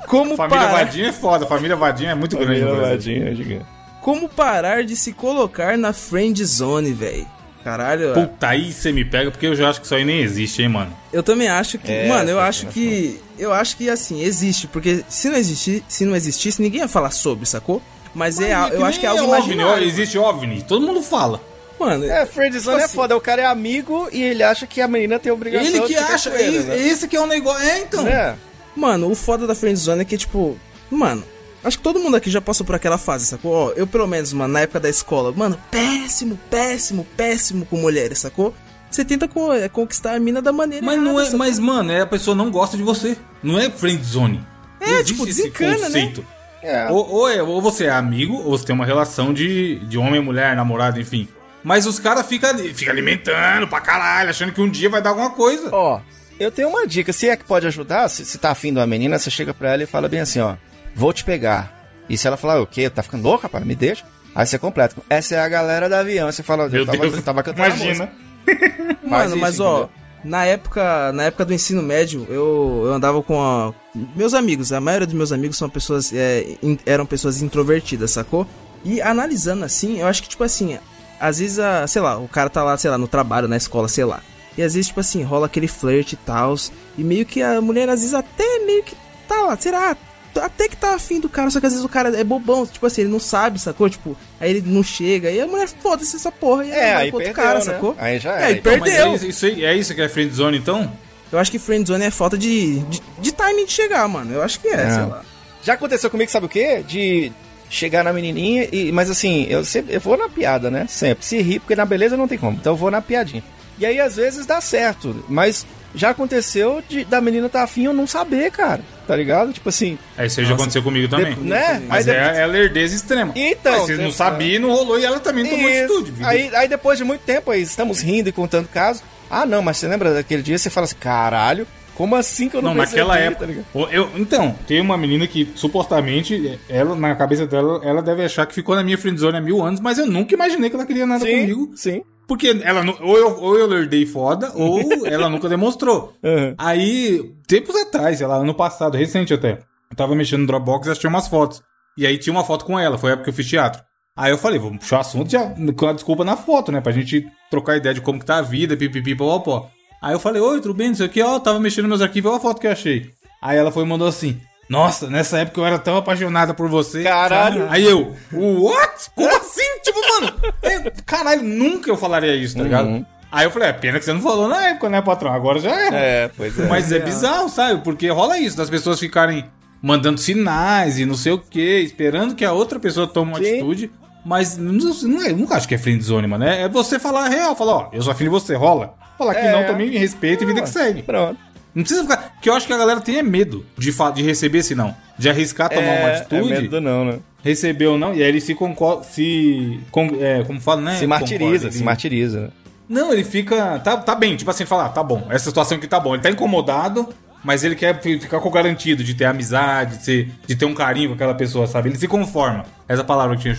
[0.08, 1.45] Como Família parar, Vadinho é foda.
[1.45, 2.62] Família Vadinho é muito grande.
[2.62, 2.89] no Família.
[2.89, 3.65] Vadinho, é gigante.
[4.02, 7.25] como parar de se colocar na friend zone, velho.
[7.69, 8.13] Caralho, ó.
[8.13, 10.69] Puta, aí você me pega, porque eu já acho que isso aí nem existe, hein,
[10.69, 10.91] mano.
[11.13, 15.03] Eu também acho que, É, mano, eu acho que, eu acho que assim existe, porque
[15.08, 17.79] se não existir, se não existisse, ninguém ia falar sobre, sacou?
[18.15, 19.88] Mas, é, a- eu acho que é algo OVNI, ó, imaginário.
[19.88, 21.39] Existe OVNI, todo mundo fala.
[21.79, 23.15] Mano, É, friendzone é assim, foda.
[23.15, 25.93] O cara é amigo e ele acha que a menina tem obrigação Ele de que
[25.95, 26.77] ficar acha, com ele, é- né?
[26.88, 27.63] esse que é o negócio.
[27.63, 28.05] É, então.
[28.08, 28.36] É.
[28.75, 30.58] Mano, o foda da friendzone é que, tipo,
[30.89, 31.23] mano,
[31.63, 33.51] acho que todo mundo aqui já passou por aquela fase, sacou?
[33.53, 38.19] Ó, eu, pelo menos, mano, na época da escola, mano, péssimo, péssimo, péssimo com mulheres,
[38.19, 38.53] sacou?
[38.89, 41.39] Você tenta co- é, conquistar a mina da maneira Mas não errada, é, sacou?
[41.39, 43.15] mas mano, é a pessoa não gosta de você.
[43.43, 44.43] Não é friend zone.
[44.81, 45.85] É, Não existe tipo, esse desencana, né?
[45.85, 46.25] conceito.
[46.63, 46.87] É.
[46.89, 50.21] Ou, ou, é- ou você é amigo, ou você tem uma relação de, de homem,
[50.21, 51.27] mulher, namorado, enfim.
[51.63, 55.29] Mas os caras ficam fica alimentando pra caralho, achando que um dia vai dar alguma
[55.31, 55.69] coisa.
[55.73, 55.99] Ó,
[56.39, 57.11] eu tenho uma dica.
[57.13, 59.73] Se é que pode ajudar, se, se tá afim de uma menina, você chega pra
[59.73, 60.55] ela e fala bem assim, ó.
[60.95, 61.78] Vou te pegar.
[62.10, 62.89] E se ela falar, o quê?
[62.89, 63.65] Tá ficando louca, rapaz?
[63.65, 64.04] Me deixa.
[64.36, 64.95] Aí você completa.
[65.10, 66.32] Essa é a galera do avião.
[66.32, 68.12] Você fala, Meu eu tava, eu tava cantando imagina.
[69.04, 69.89] Mano, isso, mas ó,
[70.23, 73.73] na época, na época do ensino médio, eu, eu andava com a-
[74.15, 74.71] meus amigos.
[74.71, 78.46] A maioria dos meus amigos são pessoas, é, in- eram pessoas introvertidas, sacou?
[78.83, 80.77] E analisando assim, eu acho que tipo assim,
[81.19, 83.87] às vezes, a, sei lá, o cara tá lá, sei lá, no trabalho, na escola,
[83.87, 84.21] sei lá.
[84.58, 86.56] E às vezes, tipo assim, rola aquele flerte e tal.
[86.98, 88.96] E meio que a mulher, às vezes, até meio que
[89.27, 89.96] tá lá, será?
[90.36, 92.86] Até que tá afim do cara, só que às vezes o cara é bobão, tipo
[92.86, 93.90] assim, ele não sabe, sacou?
[93.90, 97.34] Tipo, aí ele não chega, e a mulher foda-se essa porra, e É, aí perdeu,
[97.34, 97.65] cara, né?
[97.65, 97.96] sacou?
[97.98, 98.71] Aí já É, aí então.
[98.80, 99.12] perdeu.
[99.12, 100.92] Mas é isso, é isso que é friend zone, então?
[101.32, 104.34] Eu acho que friendzone é falta de, de, de timing de chegar, mano.
[104.34, 104.90] Eu acho que é, É.
[104.92, 105.21] sei lá.
[105.63, 106.84] Já aconteceu comigo, sabe o quê?
[106.88, 107.32] De
[107.69, 108.92] chegar na menininha e.
[108.92, 110.88] Mas assim, eu sempre eu vou na piada, né?
[110.90, 111.23] Sempre.
[111.25, 112.58] Se rir, porque na beleza não tem como.
[112.60, 113.44] Então eu vou na piadinha.
[113.77, 115.23] E aí, às vezes, dá certo.
[115.30, 118.82] Mas já aconteceu de, da menina tá afim eu não saber, cara.
[119.10, 119.51] Tá ligado?
[119.51, 119.97] Tipo assim.
[120.15, 121.33] É, isso aí já aconteceu comigo também.
[121.33, 121.81] de- né?
[121.87, 123.33] Mas Aí é, é lerdeza extrema.
[123.35, 125.85] Então, Mas você não sabia e não rolou e ela também tomou Isso.
[125.85, 126.12] atitude.
[126.12, 126.27] viu?
[126.27, 129.01] Aí, aí depois de muito tempo, aí estamos rindo e contando casos.
[129.27, 130.60] Ah, não, mas você lembra daquele dia?
[130.60, 133.39] Você fala assim, caralho, como assim que eu não, Não, naquela época.
[133.41, 133.65] tá ligado?
[133.73, 138.45] o- eu, então, tem uma menina que supostamente, ela, na cabeça dela, ela deve achar
[138.45, 141.07] que ficou na minha friendzone há mil anos, mas eu nunca imaginei que ela queria
[141.07, 141.71] nada comigo.
[141.75, 142.03] sim.
[142.30, 146.13] Porque ela, ou, eu, ou eu lerdei foda, ou ela nunca demonstrou.
[146.21, 146.54] Uhum.
[146.60, 149.58] Aí, tempos atrás, sei lá, ano passado, recente até,
[149.90, 151.63] eu tava mexendo no Dropbox e achei umas fotos.
[151.98, 153.82] E aí tinha uma foto com ela, foi a época que eu fiz teatro.
[154.15, 156.80] Aí eu falei, vamos puxar o assunto já, com a desculpa na foto, né?
[156.80, 159.67] Pra gente trocar ideia de como que tá a vida, pipipi, pó.
[160.00, 162.02] Aí eu falei, oi, tudo bem, não sei o que, ó, tava mexendo nos meus
[162.08, 163.10] arquivos, olha a foto que eu achei.
[163.42, 167.03] Aí ela foi e mandou assim, nossa, nessa época eu era tão apaixonada por você.
[167.03, 167.67] Caralho.
[167.69, 169.09] Aí eu, what?
[169.15, 169.79] Como assim?
[169.83, 172.87] Tipo, mano, é, caralho, nunca eu falaria isso, tá ligado?
[172.87, 173.05] Uhum.
[173.31, 175.33] Aí eu falei, é pena que você não falou na época, né, patrão?
[175.33, 175.97] Agora já era.
[175.97, 176.67] É, pois é.
[176.67, 177.81] Mas é bizarro, sabe?
[177.83, 179.45] Porque rola isso, das pessoas ficarem
[179.81, 183.51] mandando sinais e não sei o que, esperando que a outra pessoa tome uma Sim.
[183.53, 183.91] atitude.
[184.25, 186.43] Mas não, não é, nunca acho que é friendzone, mano.
[186.43, 188.93] É, é você falar a real, falar, ó, eu sou afim de você, rola.
[189.17, 189.51] Falar que É.
[189.51, 191.03] não também, respeito e vida que segue.
[191.03, 191.37] Pronto.
[191.80, 192.36] Não precisa ficar.
[192.42, 194.96] Que eu acho que a galera tem é medo de, de receber esse não.
[195.17, 197.19] De arriscar tomar uma É, é atitude, medo do não, né?
[197.44, 199.04] receber ou não, e aí ele se concorda.
[199.04, 199.80] Se.
[199.92, 200.96] con- é, como fala, né?
[200.98, 202.42] Se martiriza, Concorda, se martiriza.
[202.42, 202.50] né?
[202.88, 203.80] não, ele fica.
[203.80, 206.13] Tá, tá bem, tipo assim, falar, ah, tá bom, essa situação aqui tá bom.
[206.15, 207.08] Ele tá incomodado,
[207.44, 210.65] mas ele quer fi- ficar com o garantido de ter amizade, de, ser, de ter
[210.65, 211.90] um carinho com aquela pessoa, sabe?
[211.90, 212.65] Ele se conforma.
[212.88, 213.58] Essa palavra que tinha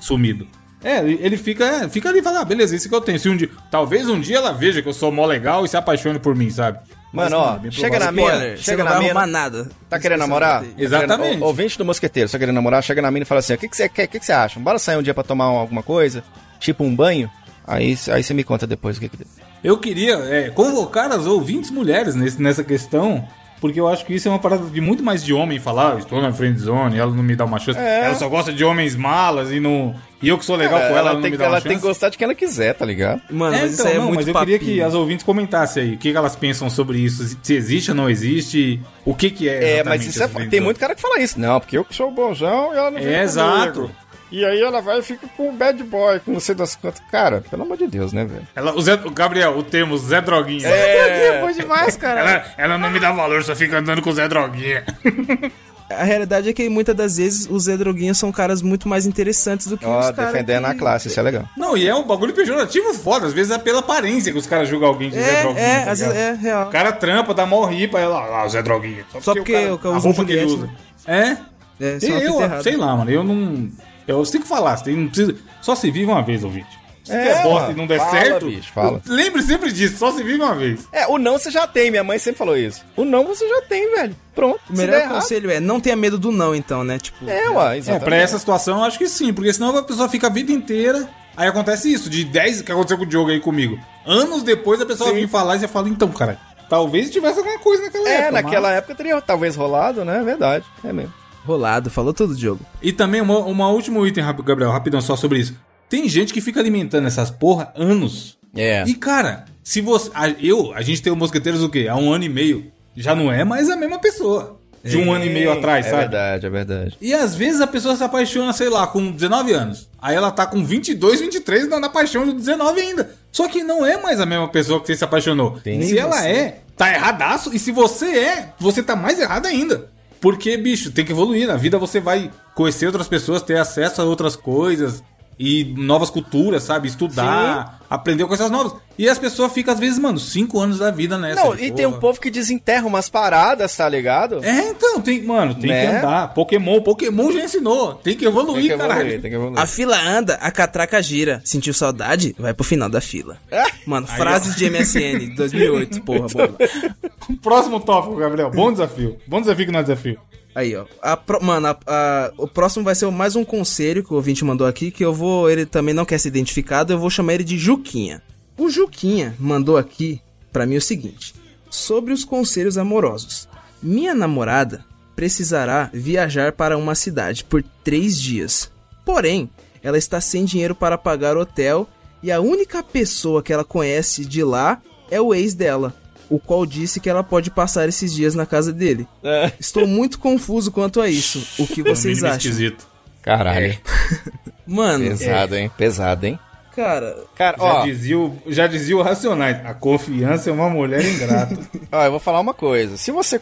[0.00, 0.46] sumido.
[0.84, 3.18] É, ele ele fica, é, fica ali e fala, ah, beleza, isso que eu tenho.
[3.18, 5.76] Se um dia, talvez um dia ela veja que eu sou mó legal e se
[5.76, 6.78] apaixone por mim, sabe?
[7.12, 9.26] Mano, ó, chega na mina, chega na mina.
[9.26, 9.68] nada.
[9.88, 10.64] Tá querendo namorar?
[10.78, 11.42] Exatamente.
[11.42, 13.58] O, ouvinte do mosqueteiro, você tá querendo namorar, chega na mina e fala assim: o
[13.58, 14.04] que, que você quer?
[14.04, 14.58] O que, que você acha?
[14.58, 16.24] Bora sair um dia pra tomar alguma coisa?
[16.58, 17.30] Tipo um banho?
[17.66, 19.26] Aí, aí você me conta depois o que que deu.
[19.62, 23.28] Eu queria é, convocar as ouvintes mulheres nesse, nessa questão,
[23.62, 25.98] porque eu acho que isso é uma parada de muito mais de homem falar, "Ah,
[25.98, 27.78] estou na friend zone, ela não me dá uma chance.
[27.78, 28.06] É.
[28.06, 29.94] Ela só gosta de homens malas e não.
[30.20, 31.68] E eu que sou legal com ela, ela não tem, me dá uma ela chance.
[31.68, 33.22] tem que gostar de quem ela quiser, tá ligado?
[33.30, 34.58] Mano, É, mas então, isso aí é não, muito mas eu papinho.
[34.58, 37.90] queria que as ouvintes comentassem aí o que que elas pensam sobre isso, se existe
[37.90, 39.78] ou não existe, o que que é.
[39.78, 41.40] É, mas isso é, tem muito cara que fala isso.
[41.40, 43.72] Não, porque eu que sou bonzão e ela não É, exato.
[43.80, 43.94] comigo.
[44.32, 47.02] E aí ela vai e fica com o bad boy, com não sei das quantas.
[47.10, 48.46] Cara, pelo amor de Deus, né, velho?
[48.56, 50.66] Ela, o, Zé, o Gabriel, o termo Zé Droguinha.
[50.66, 52.20] É, Foi demais, cara.
[52.20, 54.84] Ela, ela não me dá valor, só fica andando com o Zé Droguinha.
[55.90, 59.66] A realidade é que muitas das vezes os Zé Droguinhas são caras muito mais interessantes
[59.66, 60.32] do que ó, os caras.
[60.32, 61.44] defendendo a que- classe, isso é legal.
[61.54, 63.26] Não, e é um bagulho pejorativo foda.
[63.26, 65.66] Às vezes é pela aparência que os caras julgam alguém de Zé É, Droguinha.
[65.66, 66.68] é, tá às vezes é real.
[66.68, 69.04] O cara trampa, dá mó ripa, ela lá, o Zé Droguinha.
[69.20, 70.70] Só porque o cara a usa roupa que ele Juliette, usa.
[71.06, 71.36] É?
[71.78, 73.68] É, E uma fita eu, sei lá, mano, eu não.
[74.06, 75.34] Eu sei que falar, você não precisa.
[75.60, 76.80] Só se vive uma vez, ouvinte.
[77.04, 78.46] Se É, der bosta e não der fala, certo.
[78.46, 79.02] bicho, fala.
[79.06, 80.86] Lembre sempre disso, só se vive uma vez.
[80.92, 82.84] É, o não você já tem, minha mãe sempre falou isso.
[82.96, 84.14] O não você já tem, velho.
[84.34, 84.60] Pronto.
[84.70, 86.98] O melhor der errado- conselho é não tenha medo do não, então, né?
[87.00, 88.04] Tipo, É, ué, É, exatamente.
[88.04, 91.08] pra essa situação eu acho que sim, porque senão a pessoa fica a vida inteira.
[91.36, 93.76] Aí acontece isso, de 10 que aconteceu com o Diogo aí comigo.
[94.06, 95.16] Anos depois a pessoa Sim.
[95.16, 96.38] vem falar e você fala, então, cara,
[96.68, 98.30] talvez tivesse alguma coisa naquela É, época.
[98.32, 100.18] naquela mas- época teria talvez rolado, né?
[100.18, 100.64] É verdade.
[100.84, 101.12] É mesmo.
[101.44, 102.60] Rolado, falou tudo, Diogo.
[102.82, 105.54] E também uma, uma último item, Gabriel, rapidão, só sobre isso.
[105.88, 108.38] Tem gente que fica alimentando essas porra anos.
[108.56, 108.84] É.
[108.86, 110.10] E, cara, se você.
[110.14, 111.86] a- eu, a gente tem o Mosqueteiros o quê?
[111.88, 112.70] Há um ano e meio.
[112.96, 114.58] Já não é mais a mesma pessoa.
[114.84, 116.00] De um ano e meio atrás, É sabe?
[116.02, 116.96] verdade, é verdade.
[117.00, 119.88] E às vezes a pessoa se apaixona, sei lá, com 19 anos.
[120.00, 123.14] Aí ela tá com 22, 23 na, na paixão de 19 ainda.
[123.30, 125.60] Só que não é mais a mesma pessoa que você se apaixonou.
[125.62, 125.80] Sim.
[125.82, 127.54] se ela é, tá erradaço.
[127.54, 129.88] E se você é, você tá mais errado ainda.
[130.22, 131.48] Porque, bicho, tem que evoluir.
[131.48, 135.02] Na vida você vai conhecer outras pessoas, ter acesso a outras coisas.
[135.38, 136.86] E novas culturas, sabe?
[136.88, 138.74] Estudar, aprender coisas novas.
[138.98, 141.42] E as pessoas ficam, às vezes, mano, 5 anos da vida nessa.
[141.42, 142.00] Não, e tem um porra.
[142.00, 144.44] povo que desenterra umas paradas, tá ligado?
[144.44, 145.80] É, então, tem, mano, tem Né?
[145.90, 146.34] que andar.
[146.34, 147.94] Pokémon, Pokémon já ensinou.
[147.94, 149.00] Tem que evoluir, Tem que caralho.
[149.00, 149.58] evoluir, tem que evoluir.
[149.58, 151.40] A fila anda, a catraca gira.
[151.44, 152.36] Sentiu saudade?
[152.38, 153.38] Vai pro final da fila.
[153.86, 156.54] Mano, frases de MSN 2008, porra, boa.
[157.42, 158.50] Próximo tópico, Gabriel.
[158.50, 159.16] Bom desafio.
[159.26, 160.18] Bom desafio que não é desafio.
[160.54, 160.84] Aí, ó.
[161.02, 164.66] A Mano, a- a- o próximo vai ser mais um conselho que o ouvinte mandou
[164.66, 165.48] aqui, que eu vou.
[165.50, 168.22] Ele também não quer ser identificado, eu vou chamar ele de Juquinha.
[168.58, 170.20] O Juquinha mandou aqui
[170.52, 171.34] pra mim o seguinte:
[171.70, 173.48] sobre os conselhos amorosos.
[173.82, 174.84] Minha namorada
[175.16, 178.70] precisará viajar para uma cidade por três dias.
[179.04, 179.48] Porém,
[179.82, 181.88] ela está sem dinheiro para pagar hotel
[182.22, 184.80] e a única pessoa que ela conhece de lá
[185.10, 185.94] é o ex dela,
[186.34, 189.06] o qual disse que ela pode passar esses dias na casa dele.
[189.22, 189.52] É.
[189.60, 191.46] Estou muito confuso quanto a isso.
[191.58, 192.36] O que vocês No mínimo acham?
[192.38, 192.86] esquisito.
[193.22, 193.78] Caralho.
[194.66, 195.70] Mano, Pesado, hein?
[195.76, 196.38] Pesado, hein?
[196.74, 199.64] cara, Cara, Já, ó, dizia o, já dizia o Racionais.
[199.66, 201.58] A confiança é uma mulher ingrata.
[201.92, 202.96] ó, eu vou falar uma coisa.
[202.96, 203.40] Se você.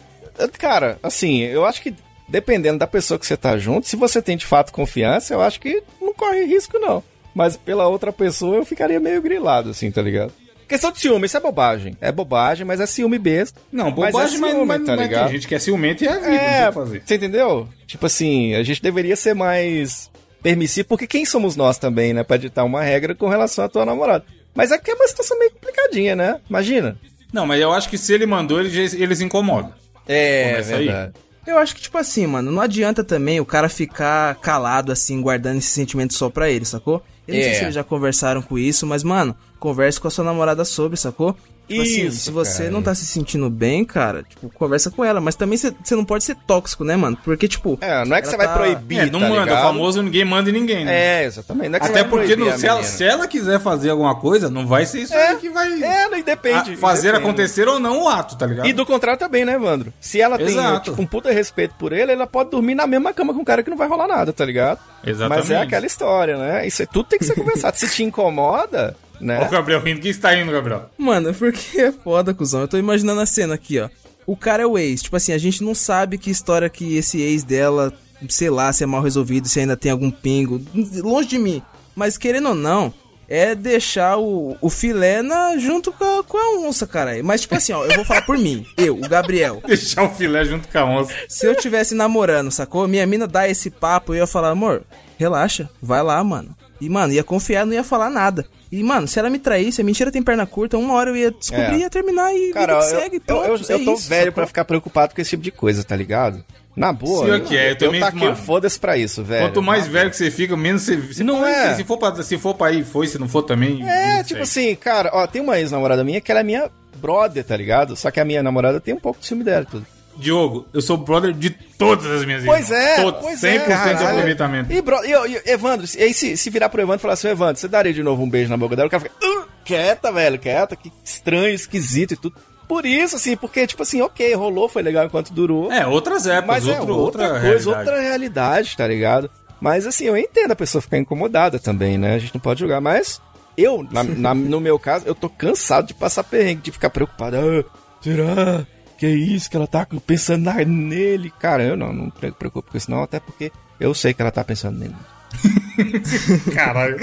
[0.57, 1.93] Cara, assim, eu acho que
[2.27, 5.59] dependendo da pessoa que você tá junto, se você tem de fato confiança, eu acho
[5.59, 7.03] que não corre risco, não.
[7.33, 10.33] Mas pela outra pessoa eu ficaria meio grilado, assim, tá ligado?
[10.71, 11.97] Questão de ciúme, isso é bobagem.
[11.99, 13.59] É bobagem, mas é ciúme besta.
[13.71, 15.23] Não, bobagem, mas, é ciúme, mas, tá mas ligado?
[15.25, 17.03] tem gente que é ciumento e é não É, fazer.
[17.05, 17.67] você entendeu?
[17.85, 20.09] Tipo assim, a gente deveria ser mais
[20.41, 23.85] permissivo, porque quem somos nós também, né, pra ditar uma regra com relação à tua
[23.85, 24.23] namorada.
[24.55, 26.39] Mas aqui é uma situação meio complicadinha, né?
[26.49, 26.97] Imagina.
[27.33, 29.73] Não, mas eu acho que se ele mandou, ele, já- eles incomodam.
[30.07, 30.85] É, Começa aí.
[30.85, 31.13] verdade.
[31.47, 35.57] eu acho que, tipo assim, mano, não adianta também o cara ficar calado, assim, guardando
[35.57, 37.03] esse sentimento só pra ele, sacou?
[37.27, 37.55] Eu não sei É.
[37.55, 41.37] se eles já conversaram com isso, mas, mano, converse com a sua namorada sobre, sacou?
[41.67, 42.71] Tipo assim, Isso, se você cara.
[42.71, 45.21] não tá se sentindo bem, cara, tipo, conversa com ela.
[45.21, 47.17] Mas também você não pode ser tóxico, né, mano?
[47.23, 47.77] Porque, tipo.
[47.79, 49.41] É, não é que você vai tá- proibir, É, não tá manda.
[49.43, 49.59] ligado?
[49.59, 51.21] O famoso ninguém manda em ninguém, né?
[51.21, 51.69] É, exatamente.
[51.69, 54.85] Não é Até porque no- se, ela, se ela quiser fazer alguma coisa, não vai
[54.85, 56.75] ser isso É, aí que vai É, não, e depende.
[56.75, 57.23] fazer depende.
[57.29, 58.67] acontecer ou não o ato, tá ligado?
[58.67, 59.93] E do contrário também, né, Evandro?
[60.01, 60.89] Se ela tem Exato.
[60.89, 63.63] tipo, um puta respeito por ele, ela pode dormir na mesma cama com um cara
[63.63, 64.79] que não vai rolar nada, tá ligado?
[65.05, 65.47] Exatamente.
[65.47, 66.67] Mas é aquela história, né?
[66.67, 67.77] Isso é, tudo tem que ser conversado.
[67.77, 69.39] Se te incomoda, né?
[69.41, 70.01] Ó o Gabriel rindo.
[70.01, 70.89] Quem está indo, Gabriel?
[70.97, 72.61] Mano, porque é foda, cuzão.
[72.61, 73.89] Eu tô imaginando a cena aqui, ó.
[74.25, 75.03] O cara é o ex.
[75.03, 77.93] Tipo assim, a gente não sabe que história que esse ex dela,
[78.29, 80.61] sei lá, se é mal resolvido, se ainda tem algum pingo.
[81.03, 81.61] Longe de mim.
[81.95, 82.93] Mas querendo ou não,
[83.31, 87.11] é deixar o, o filé na, junto com a, com a onça, cara.
[87.23, 88.65] Mas tipo assim, ó, eu vou falar por mim.
[88.77, 89.61] Eu, o Gabriel.
[89.65, 91.13] Deixar o filé junto com a onça.
[91.29, 92.87] Se eu tivesse namorando, sacou?
[92.89, 94.83] Minha mina dá esse papo, eu ia falar, amor,
[95.17, 96.53] relaxa, vai lá, mano.
[96.81, 98.45] E, mano, ia confiar, não ia falar nada.
[98.71, 101.31] E, mano, se ela me traísse, a mentira tem perna curta, uma hora eu ia
[101.31, 101.77] descobrir, É.
[101.79, 104.07] ia terminar e Cara, vida eu, que segue, eu, pronto, eu, é eu tô isso,
[104.09, 106.43] velho pra ficar preocupado com esse tipo de coisa, tá ligado?
[106.73, 108.31] Na boa, Sim, ok, eu também, taquei mano.
[108.31, 109.43] o foda-se pra isso, velho.
[109.47, 110.95] Quanto mais Na velho que você fica, menos você.
[110.95, 111.75] você Não é.
[111.75, 113.07] Se for, pra, se for pra ir, foi.
[113.07, 113.83] Se não for também.
[113.85, 114.69] É, tipo sei.
[114.71, 117.97] assim, cara, ó, tem uma ex-namorada minha que ela é minha brother, tá ligado?
[117.97, 119.85] Só que a minha namorada tem um pouco de ciúme dela e tudo.
[120.17, 122.89] Diogo, eu sou brother de todas as minhas Pois irmãs.
[122.99, 124.07] é, pois 100% é, de caralho.
[124.09, 124.73] aproveitamento.
[124.73, 127.29] E, bro, e, e, Evandro, e aí se, se virar pro Evandro e falar assim,
[127.29, 128.87] Evandro, você daria de novo um beijo na boca dela?
[128.87, 132.35] O cara fica, "Ah, quieta, velho, quieta, que estranho, esquisito e tudo.
[132.67, 135.71] Por isso, assim, porque, tipo assim, ok, rolou, foi legal enquanto durou.
[135.71, 137.79] É, outras épocas, mas é outro, outra, outra, coisa, realidade.
[137.79, 139.29] outra realidade, tá ligado?
[139.59, 142.15] Mas assim, eu entendo a pessoa ficar incomodada também, né?
[142.15, 143.21] A gente não pode julgar, mas
[143.57, 147.35] eu, na- na- no meu caso, eu tô cansado de passar perrengue, de ficar preocupado.
[147.37, 147.63] Ah,
[148.01, 148.65] será
[149.01, 151.33] que é isso que ela tá pensando nele?
[151.39, 154.29] Cara, eu não, não me preocupo com isso não, até porque eu sei que ela
[154.31, 154.95] tá pensando nele.
[156.53, 156.97] Caralho.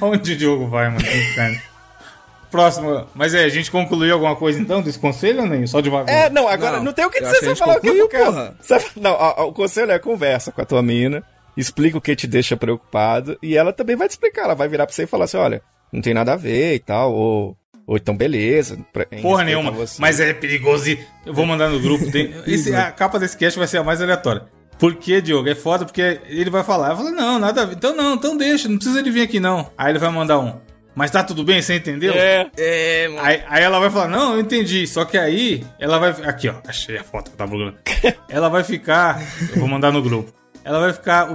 [0.00, 1.04] Onde o Diogo vai, mano?
[2.50, 3.06] Próximo.
[3.14, 5.66] Mas é, a gente concluiu alguma coisa então desse conselho ou nem?
[5.66, 6.14] Só devagar.
[6.14, 8.06] É, não, agora não, Não, tem o que eu dizer, você falar o que concluiu,
[8.06, 8.24] tu quer.
[8.24, 8.56] porra.
[8.60, 11.22] Você- Não, a- a- o conselho é conversa com a tua mina,
[11.56, 14.86] explica o que te deixa preocupado, e ela também vai te explicar, ela vai virar
[14.86, 15.62] pra você e falar assim, olha,
[15.92, 17.56] não tem nada a ver e tal, ou,
[17.86, 18.78] ou então beleza.
[18.92, 19.70] pra- Porra nenhuma.
[19.70, 20.00] você.
[20.00, 20.88] Mas é perigoso.
[20.90, 22.10] e- Eu vou mandar no grupo.
[22.10, 22.34] Tem...
[22.46, 24.42] Esse, a capa desse cast vai ser a mais aleatória.
[24.78, 25.48] Por que, Diogo?
[25.48, 26.90] É foda porque ele vai falar.
[26.90, 27.76] Eu falo, não, nada a ver.
[27.76, 29.70] Então não, então deixa, não precisa ele vir aqui não.
[29.78, 30.58] Aí ele vai mandar um.
[30.96, 32.12] Mas tá tudo bem, você entendeu?
[32.14, 33.20] É, É, mano.
[33.26, 34.86] Aí, aí ela vai falar, não, eu entendi.
[34.86, 36.10] Só que aí ela vai.
[36.24, 36.54] Aqui, ó.
[36.68, 37.78] Achei a foto que eu tava procurando.
[38.28, 39.20] Ela vai ficar.
[39.52, 40.32] Eu vou mandar no grupo.
[40.64, 41.28] Ela vai ficar.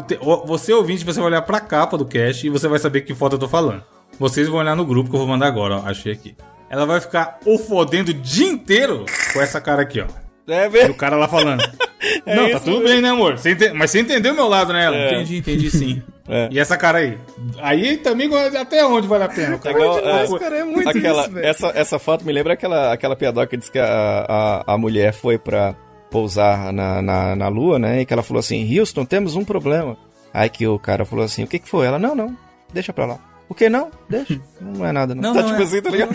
[0.45, 3.33] Você ouvinte, você vai olhar pra capa do cast e você vai saber que foto
[3.35, 3.83] eu tô falando.
[4.19, 5.87] Vocês vão olhar no grupo que eu vou mandar agora, ó.
[5.87, 6.35] Achei aqui.
[6.69, 10.05] Ela vai ficar o fodendo o dia inteiro com essa cara aqui, ó.
[10.51, 10.93] é E o mesmo.
[10.95, 11.61] cara lá falando.
[12.27, 13.37] não, tá tudo bem, né, amor?
[13.39, 14.85] Você ente- Mas você entendeu meu lado, né?
[14.85, 14.95] Ela?
[14.95, 15.13] É.
[15.13, 16.03] Entendi, entendi sim.
[16.31, 16.47] É.
[16.51, 17.17] E essa cara aí?
[17.59, 19.53] Aí também até onde vale a pena?
[19.53, 19.79] O É cara
[20.21, 23.47] é, Pô, cara, é muito aquela, isso, essa, essa foto me lembra aquela, aquela piadoca
[23.47, 24.27] que diz que a,
[24.67, 25.73] a, a mulher foi pra
[26.11, 28.01] pousar na, na, na lua, né?
[28.01, 29.97] E que ela falou assim, Houston, temos um problema.
[30.31, 31.87] Aí que o cara falou assim, o que que foi?
[31.87, 32.37] Ela, não, não,
[32.71, 33.17] deixa pra lá.
[33.49, 33.89] O que não?
[34.07, 34.39] Deixa.
[34.61, 35.21] Não é nada, não.
[35.21, 35.65] Não, tá não tipo é.
[35.65, 36.13] assim, tá ligado?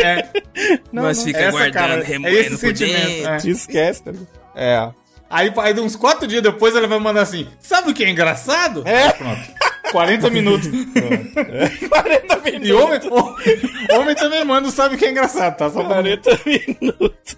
[0.00, 0.28] É.
[0.92, 1.24] Não, Mas não.
[1.24, 3.06] fica Essa, guardando, cara, é remoendo esse por sentimento.
[3.06, 3.30] dentro.
[3.32, 3.36] é.
[3.38, 4.28] Te esquece, tá ligado?
[4.54, 4.90] É.
[5.30, 8.82] Aí, aí, uns quatro dias depois, ela vai mandar assim: Sabe o que é engraçado?
[8.86, 9.10] É.
[9.12, 9.40] Pronto.
[9.90, 10.68] 40 minutos.
[11.88, 12.68] 40 minutos.
[12.68, 13.00] E homem,
[13.98, 15.70] homem também manda, sabe o que é engraçado, tá?
[15.70, 15.94] Só pra...
[15.96, 17.36] 40 minutos.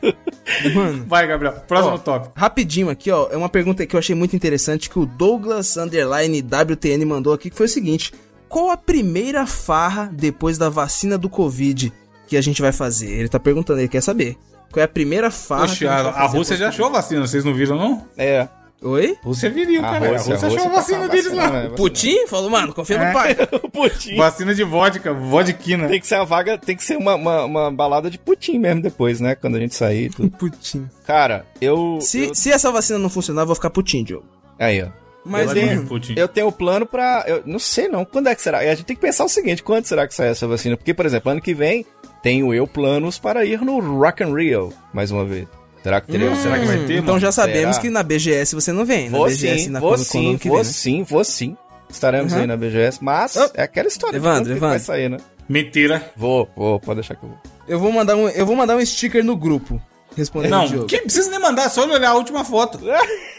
[0.74, 1.04] Mano.
[1.06, 1.54] Vai, Gabriel.
[1.66, 2.32] Próximo Ó, tópico.
[2.36, 6.40] Rapidinho aqui, ó, é uma pergunta que eu achei muito interessante que o Douglas Underline
[6.42, 8.12] WTN mandou aqui, que foi o seguinte:
[8.54, 11.92] Qual a primeira farra depois da vacina do Covid
[12.28, 13.10] que a gente vai fazer?
[13.10, 14.36] Ele tá perguntando, ele quer saber.
[14.70, 17.52] Qual é a primeira farra que a, a, Rússia já achou a vacina, vocês não
[17.52, 18.06] viram, não?
[18.16, 18.46] É.
[18.80, 19.18] Oi?
[19.24, 20.06] Rússia viril, A cara.
[20.06, 21.62] A Rússia- Rússia, achou a Rússia vacina tá deles vacinando, lá.
[21.64, 21.70] né?
[21.76, 22.26] Putin?
[22.28, 23.06] Falou, mano, confia É.
[23.08, 23.36] no pai.
[23.60, 24.16] O Putin.
[24.16, 25.88] Vacina de vodka, vodquina.
[25.88, 28.82] Tem que ser uma vaga, tem que ser uma, uma, uma balada de Putin mesmo
[28.82, 29.34] depois, né?
[29.34, 30.30] Quando a gente sair tudo.
[30.30, 30.88] Putin.
[31.04, 31.98] Cara, eu.
[32.00, 34.26] Se, eu- se essa vacina não funcionar, eu vou ficar Putin, Diogo.
[34.60, 35.03] Aí, ó.
[35.24, 37.24] Mas, eu, eu tenho o plano pra.
[37.26, 38.04] Eu não sei não.
[38.04, 38.58] Quando é que será?
[38.58, 40.76] A gente tem que pensar o seguinte: quando será que sai essa vacina?
[40.76, 41.86] Porque, por exemplo, ano que vem
[42.22, 45.46] tenho eu planos para ir no Rock and Rio mais uma vez.
[45.82, 46.38] Será que teremos?
[46.38, 47.20] será que vai ter, Então mano?
[47.20, 47.82] já sabemos Será?
[47.82, 49.10] que na BGS você não vem.
[49.10, 50.72] Na Vou BGS sim, na vou Comic sim, vou vem, né?
[50.72, 51.56] sim, vou sim.
[51.90, 52.40] Estaremos Uhum.
[52.40, 53.50] aí na BGS, mas Oh.
[53.54, 54.16] é aquela história.
[54.16, 54.84] Evandro, que vai Evandro.
[54.86, 55.18] sair, né?
[55.46, 56.10] Mentira.
[56.16, 57.38] Vou, vou, pode deixar que eu vou.
[57.68, 59.80] Eu vou mandar um, eu vou mandar um sticker no grupo.
[60.16, 60.86] Respondendo o Não, Diogo.
[60.86, 62.78] que precisa nem mandar, só olhar a última foto.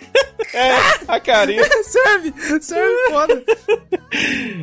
[0.55, 0.71] É,
[1.07, 1.63] a carinha.
[1.83, 3.43] serve, serve foda.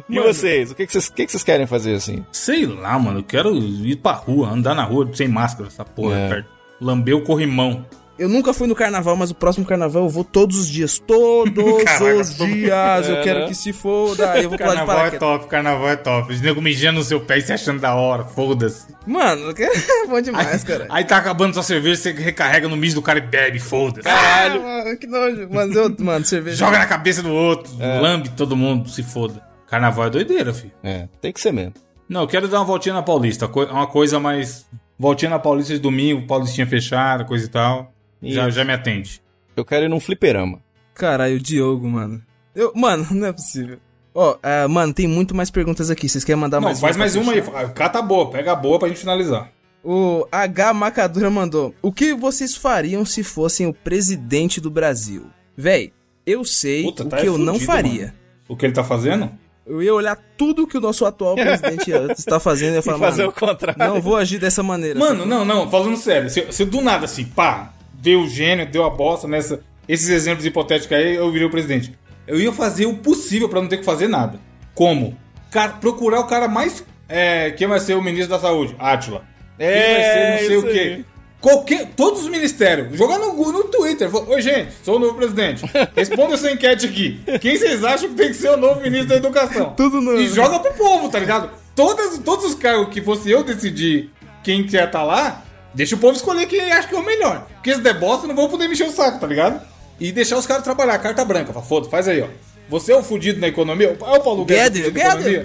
[0.09, 0.71] E vocês?
[0.71, 2.25] O que, que, vocês, o que, que vocês querem fazer assim?
[2.33, 6.17] Sei lá, mano, eu quero ir pra rua, andar na rua sem máscara, essa porra,
[6.19, 6.29] É.
[6.29, 6.47] cara.
[6.81, 7.85] Lamber o corrimão.
[8.23, 10.97] Eu nunca fui no carnaval, mas o próximo carnaval eu vou todos os dias.
[10.99, 13.09] Todos Caraca, os dias.
[13.09, 14.39] Eu É, quero que se foda.
[14.41, 16.33] Eu vou pular de Carnaval é top, carnaval é top.
[16.33, 18.95] Os nego mijando no seu pé e se achando da hora, foda-se.
[19.07, 20.87] Mano, é bom demais, cara.
[20.89, 24.09] Aí tá acabando sua cerveja, você recarrega no mijo do cara e bebe, foda-se.
[24.09, 25.49] Ah, mano, que nojo.
[25.51, 26.57] Mas eu, mano, cerveja.
[26.59, 27.99] Joga na cabeça do outro, É.
[28.01, 29.43] lambe todo mundo, se foda.
[29.67, 30.73] Carnaval é doideira, filho.
[30.85, 31.75] É, tem que ser mesmo.
[32.09, 34.65] Não, eu quero dar uma voltinha na Paulista, uma coisa mais...
[34.99, 37.92] Voltinha na Paulista de domingo, Paulistinha fechada, coisa e tal.
[38.23, 39.21] Já, já me atende.
[39.57, 40.61] Eu quero ir num fliperama.
[40.95, 42.23] Caralho, o Diogo, mano.
[42.55, 43.79] Eu, mano, não é possível.
[44.15, 46.09] Ó, ah, mano, tem muito mais perguntas aqui.
[46.09, 47.43] Vocês querem mandar Não, mais faz pra mais uma aí.
[47.43, 47.73] fechar?
[47.73, 49.51] Cata a boa, pega a boa pra gente finalizar.
[49.83, 55.27] O H Macadura mandou: O que vocês fariam se fossem o presidente do Brasil?
[55.57, 55.93] Véi,
[56.27, 58.07] eu sei Puta, o tá que eu fudido, não faria.
[58.07, 58.13] mano.
[58.49, 59.31] O que ele tá fazendo?
[59.67, 62.99] Eu ia olhar tudo que o nosso atual presidente está fazendo e ia E falar,
[62.99, 63.79] fazer mano, o contrário.
[63.79, 64.99] não vou agir dessa maneira.
[64.99, 66.29] Mano, não, não, falando sério.
[66.29, 67.73] Se, se do nada assim, pá,
[68.03, 69.61] deu o gênio, deu a bosta nessa.
[69.89, 71.97] Esses exemplos hipotéticos aí, eu virei o presidente.
[72.27, 74.39] Eu ia fazer o possível pra não ter que fazer nada.
[74.75, 75.17] Como?
[75.51, 76.85] Cara, procurar o cara mais.
[77.09, 78.75] É, quem vai ser o ministro da saúde?
[78.79, 79.25] Átila.
[79.59, 80.79] Quem vai ser não sei o quê.
[80.79, 81.05] aí.
[81.41, 82.97] Qualquer, todos os ministérios.
[82.97, 84.09] Jogar no, no Twitter.
[84.09, 85.65] Fala, Oi, gente, sou o novo presidente.
[85.95, 87.21] Responda essa enquete aqui.
[87.41, 89.71] Quem vocês acham que tem que ser o novo ministro da educação?
[89.77, 90.21] Tudo novo.
[90.21, 91.51] E joga pro povo, tá ligado?
[91.75, 94.11] Todas, todos os cargos que fosse eu decidir
[94.45, 95.43] quem quer tá lá,
[95.75, 97.47] deixa o povo escolher quem acha que é o melhor.
[97.55, 99.61] Porque se der bosta, não vão poder mexer o saco, tá ligado?
[100.01, 101.53] E deixar os caras trabalhar, carta branca.
[101.53, 102.27] Fala, foda, faz aí, ó.
[102.69, 103.89] Você é o fudido na economia?
[103.89, 104.89] É o Paulo Guedes.
[104.91, 105.43] Guedes.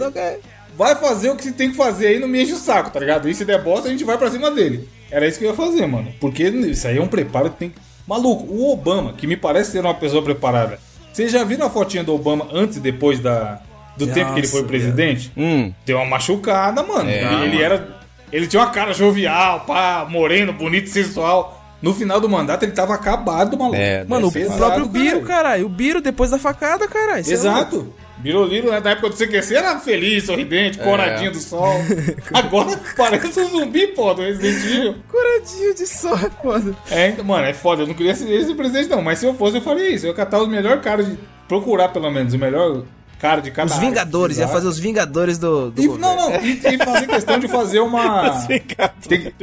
[0.77, 2.99] Vai fazer o que se tem que fazer aí, não me enche o saco, tá
[2.99, 3.27] ligado?
[3.27, 4.87] E se der bosta, a gente vai pra cima dele.
[5.09, 6.13] Era isso que eu ia fazer, mano.
[6.19, 7.73] Porque isso aí é um preparo que tem.
[8.07, 10.79] Maluco, o Obama, que me parece ser uma pessoa preparada.
[11.11, 13.59] Vocês já viram a fotinha do Obama antes e depois da,
[13.97, 15.31] do tempo que ele foi Nossa, presidente?
[15.35, 17.09] Hum, Deu uma machucada, mano.
[17.09, 17.43] É.
[17.43, 17.96] ele era.
[18.31, 21.55] Ele tinha uma cara jovial, pá, moreno, bonito, sensual.
[21.81, 23.75] No final do mandato ele tava acabado, maluco.
[23.75, 25.25] É, Mano, o próprio Biro, caralho.
[25.25, 25.65] caralho.
[25.67, 27.23] O Biro depois da facada, caralho.
[27.27, 27.31] É.
[27.31, 27.93] Exato.
[28.17, 30.25] Biroliro, né, na época do CQC, era feliz, É.
[30.25, 31.69] sorridente, coradinho do sol.
[32.33, 34.95] Agora parece um zumbi, pô, do Resident Evil.
[35.07, 36.75] Curadinho de sol, foda.
[36.89, 37.83] É, então, mano, é foda.
[37.83, 39.03] Eu não queria ser esse presidente, não.
[39.03, 40.07] Mas se eu fosse, eu faria isso.
[40.07, 41.17] Eu ia catar os melhores caras de.
[41.47, 42.83] Procurar, pelo menos, o melhor
[43.19, 46.07] cara de cada Os área Vingadores, ia fazer os Vingadores do, do E, governo.
[46.15, 48.45] não, não, e, e fazer questão de fazer uma.
[48.47, 48.59] tem,
[49.21, 49.33] que-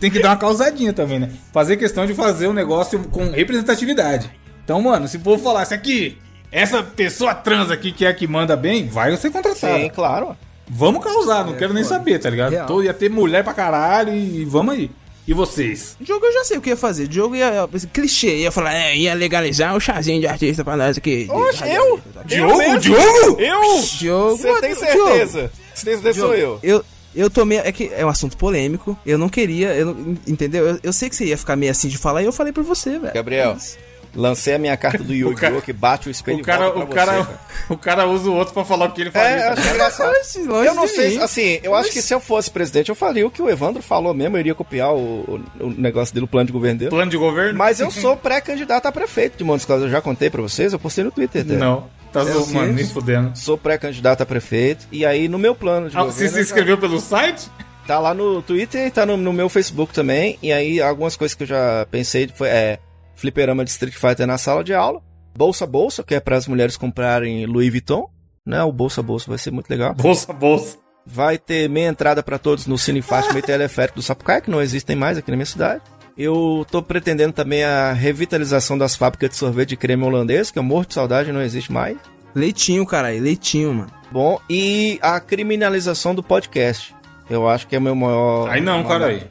[0.00, 1.30] tem que dar uma causadinha também, né?
[1.52, 4.30] Fazer questão de fazer um negócio com representatividade.
[4.64, 6.18] Então, mano, se o povo falasse aqui,
[6.50, 9.78] essa pessoa trans aqui que é a que manda bem, vai ser contratada.
[9.78, 10.36] sim, claro.
[10.68, 11.96] Vamos causar, não quero nem foda.
[11.96, 12.52] saber, tá ligado?
[12.52, 12.66] Real.
[12.66, 14.90] Tô- ia ter mulher pra caralho e vamos aí.
[15.26, 15.96] E vocês?
[16.00, 17.06] Diogo eu já sei o que ia fazer.
[17.06, 17.68] Diogo ia.
[17.92, 21.28] Clichê, ia falar, é, ia legalizar o chazinho de artista pra nós aqui.
[21.30, 22.00] Oxe, eu?
[22.24, 22.58] Diogo?
[22.58, 22.80] mesmo?
[22.80, 23.40] Diogo?
[23.40, 23.80] Eu?
[23.98, 24.86] Diogo, Você tem Diogo.
[25.08, 25.52] certeza?
[25.74, 26.58] Você tem certeza sou eu.
[26.62, 27.58] Eu, eu tomei.
[27.58, 28.98] É que é um assunto polêmico.
[29.06, 29.68] Eu não queria.
[29.74, 30.66] Eu não- entendeu?
[30.66, 32.64] Eu, eu sei que você ia ficar meio assim de falar e eu falei por
[32.64, 33.14] você, velho.
[33.14, 33.56] Gabriel,
[34.14, 35.36] lancei a minha carta do Yu-Gi-Oh!
[35.40, 37.32] cara- que bate o espelho O e cara, o, cara, você,
[37.70, 39.28] o cara usa o outro pra falar o que ele faria.
[39.36, 40.12] É, acho engraçado.
[40.64, 43.40] Eu não sei, assim, eu acho que se eu fosse presidente, eu faria o que
[43.42, 46.78] o Evandro falou mesmo, eu iria copiar o, o- negócio dele, o plano de governo
[46.78, 46.90] dele.
[46.90, 47.58] Plano de governo?
[47.58, 50.78] Mas eu sou pré-candidato a prefeito de Montes Claros, eu já contei pra vocês, eu
[50.78, 51.54] postei no Twitter até.
[51.54, 51.88] Não.
[52.12, 52.52] Tá É zoando, quê?
[52.52, 53.32] mano, nem fudendo.
[53.38, 56.34] Sou pré-candidato a prefeito, e aí no meu plano de Ah, você governo...
[56.36, 57.48] se inscreveu pelo site?
[57.86, 60.38] Tá lá no Twitter e tá no, no meu Facebook também.
[60.42, 62.78] E aí, algumas coisas que eu já pensei foi é,
[63.22, 65.00] fliperama de Street Fighter na sala de aula.
[65.34, 68.08] Bolsa Bolsa, que é para as mulheres comprarem Louis Vuitton.
[68.44, 68.62] Né?
[68.62, 69.94] O Bolsa Bolsa vai ser muito legal.
[69.94, 70.76] Bolsa, bolsa.
[71.06, 74.60] Vai ter meia entrada para todos no Cine Fátima e Teleférico do Sapucaia, que não
[74.60, 75.80] existem mais aqui na minha cidade.
[76.18, 80.62] Eu tô pretendendo também a revitalização das fábricas de sorvete de creme holandês, que eu
[80.62, 81.96] morro de saudade, não existe mais.
[82.34, 83.22] Leitinho, caralho.
[83.22, 83.90] Leitinho, mano.
[84.10, 86.94] Bom, e a criminalização do podcast.
[87.30, 88.50] Eu acho que é o meu maior.
[88.50, 89.20] Aí não, cara, aí.
[89.20, 89.28] P-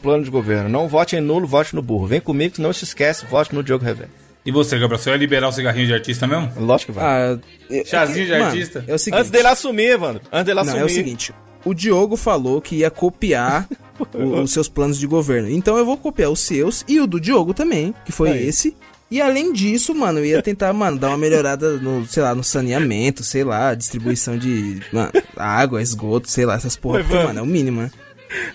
[0.00, 0.68] Plano de governo.
[0.68, 2.06] Não vote em nulo, vote no burro.
[2.06, 4.08] Vem comigo, não se esquece, vote no Diogo Rever.
[4.46, 6.52] E você, Gabriel, você vai liberar o cigarrinho de artista mesmo?
[6.58, 7.04] Lógico que vai.
[7.34, 7.38] Ah,
[7.70, 8.84] é- Chazinho de mano, artista?
[8.86, 9.18] É o seguinte.
[9.20, 10.20] Antes dele assumir, Evandro.
[10.30, 10.80] Antes dele Não, assumir.
[10.80, 11.32] é o seguinte.
[11.64, 13.66] O Diogo falou que ia copiar
[14.14, 15.48] o- os seus planos de governo.
[15.48, 18.46] Então eu vou copiar os seus e o do Diogo também, que foi Aí.
[18.48, 18.76] esse.
[19.10, 22.42] E além disso, mano, eu ia tentar, mano, dar uma melhorada no, sei lá, no
[22.42, 27.42] saneamento, sei lá, distribuição de mano, água, esgoto, sei lá, essas porra, porque, mano, é
[27.42, 27.90] o mínimo, né?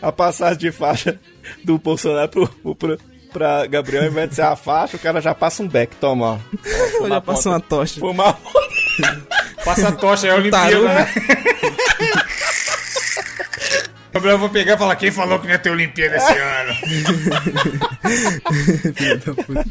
[0.01, 1.19] A passagem de faixa
[1.63, 2.99] do Bolsonaro pro, pro,
[3.31, 6.25] pra Gabriel, ao invés de ser a faixa, o cara já passa um beck, toma,
[6.25, 7.07] ó.
[7.07, 7.99] já passa uma tocha.
[7.99, 8.37] Fumar.
[9.63, 11.07] passa a tocha, é a Olimpíada, né?
[14.11, 16.73] Gabriel, eu vou pegar e falar quem falou que não ia ter Olimpíada esse ano.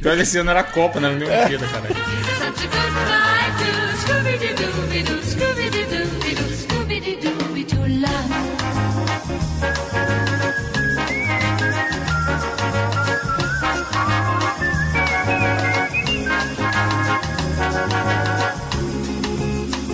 [0.00, 1.88] Pior esse ano era a Copa, não era nem Olimpíada, cara.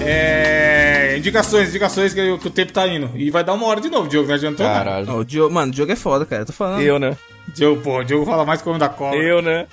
[0.07, 3.11] É, indicações, indicações que, que, o tempo tá indo.
[3.15, 4.67] E vai dar uma hora de novo, Diogo, não adiantou?
[4.67, 5.07] Caralho.
[5.07, 6.83] Não, o Diogo, mano, o Diogo é foda, cara, eu tô falando.
[6.83, 7.17] Eu, né?
[7.49, 9.19] Diogo, pô, o Diogo fala mais como da cobra.
[9.19, 9.67] Eu, né?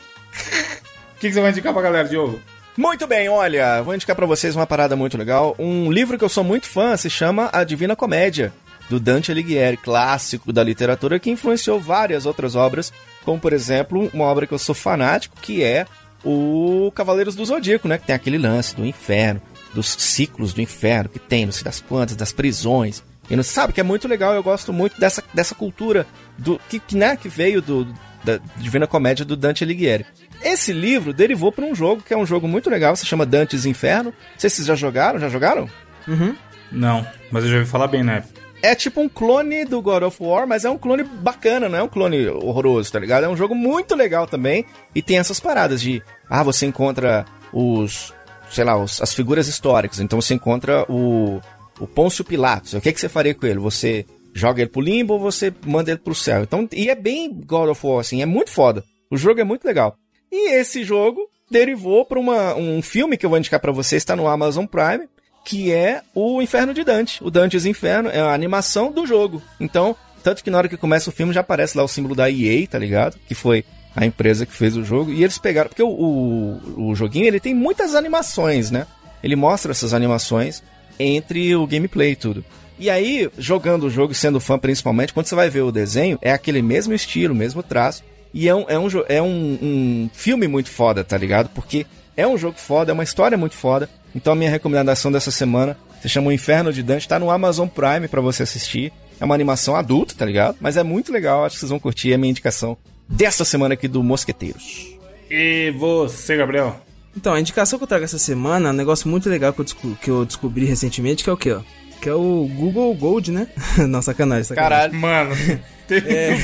[1.16, 2.40] O que, que você vai indicar pra galera, Diogo?
[2.78, 5.56] Muito bem, olha, vou indicar para vocês uma parada muito legal.
[5.60, 8.54] Um livro que eu sou muito fã se chama A Divina Comédia,
[8.90, 12.92] do Dante Alighieri, clássico da literatura que influenciou várias outras obras,
[13.24, 15.86] como por exemplo, uma obra que eu sou fanático, que é
[16.24, 19.42] o Cavaleiros do Zodíaco, né, que tem aquele lance do inferno,
[19.74, 23.04] dos ciclos do inferno que tem, não sei das quantas, das prisões.
[23.30, 26.06] E não sabe que é muito legal, eu gosto muito dessa, dessa cultura
[26.38, 27.88] do que, né, que veio do,
[28.24, 30.06] da Divina Comédia do Dante Alighieri.
[30.44, 33.66] Esse livro derivou para um jogo que é um jogo muito legal, se chama Dante's
[33.66, 34.10] Inferno.
[34.10, 35.70] Não sei se vocês já jogaram, já jogaram?
[36.08, 36.36] Uhum.
[36.72, 38.42] Não, mas eu já ouvi falar bem na época.
[38.64, 41.84] É tipo um clone do God of War, mas é um clone bacana, não é
[41.84, 43.24] um clone horroroso, tá ligado?
[43.24, 44.66] É um jogo muito legal também.
[44.94, 46.02] E tem essas paradas de.
[46.30, 48.14] Ah, você encontra os.
[48.52, 50.00] Sei lá, os, as figuras históricas.
[50.00, 51.40] Então você encontra o.
[51.80, 52.74] O Pôncio Pilatos.
[52.74, 53.58] O que, que você faria com ele?
[53.58, 56.44] Você joga ele pro limbo ou você manda ele pro céu?
[56.44, 58.84] Então, e é bem God of War, assim, é muito foda.
[59.10, 59.96] O jogo é muito legal.
[60.32, 64.28] E esse jogo derivou para um filme que eu vou indicar para vocês, está no
[64.28, 65.08] Amazon Prime,
[65.44, 67.22] que é o Inferno de Dante.
[67.24, 69.42] O Dante's Inferno é a animação do jogo.
[69.60, 72.30] Então, tanto que na hora que começa o filme já aparece lá o símbolo da
[72.32, 73.18] EA, tá ligado?
[73.28, 73.66] Que foi
[73.96, 75.12] a empresa que fez o jogo.
[75.12, 75.70] E eles pegaram.
[75.70, 78.88] Porque o, o, o joguinho ele tem muitas animações, né?
[79.24, 80.64] Ele mostra essas animações
[81.00, 82.44] entre o gameplay e tudo.
[82.80, 86.32] E aí, jogando o jogo, sendo fã principalmente, quando você vai ver o desenho, é
[86.32, 88.04] aquele mesmo estilo, mesmo traço.
[88.34, 91.50] E é um, é um, é um, um filme muito foda, tá ligado?
[91.50, 91.86] Porque
[92.16, 93.90] é um jogo foda, é uma história muito foda.
[94.16, 97.68] Então a minha recomendação dessa semana se chama O Inferno de Dante, tá no Amazon
[97.68, 98.92] Prime para você assistir.
[99.20, 100.58] É uma animação adulta, tá ligado?
[100.60, 102.12] Mas é muito legal, acho que vocês vão curtir.
[102.12, 102.76] É a minha indicação
[103.12, 104.98] dessa semana aqui do Mosqueteiros.
[105.30, 106.80] E você, Gabriel?
[107.16, 109.96] Então, a indicação que eu trago essa semana é um negócio muito legal que eu,
[110.02, 111.62] que eu descobri recentemente, que é o quê, ó?
[112.02, 113.48] Que é o Google Gold, né?
[113.88, 114.92] Não, sacanagem, sacanagem.
[114.92, 115.36] Caralho, mano.
[115.92, 116.38] É.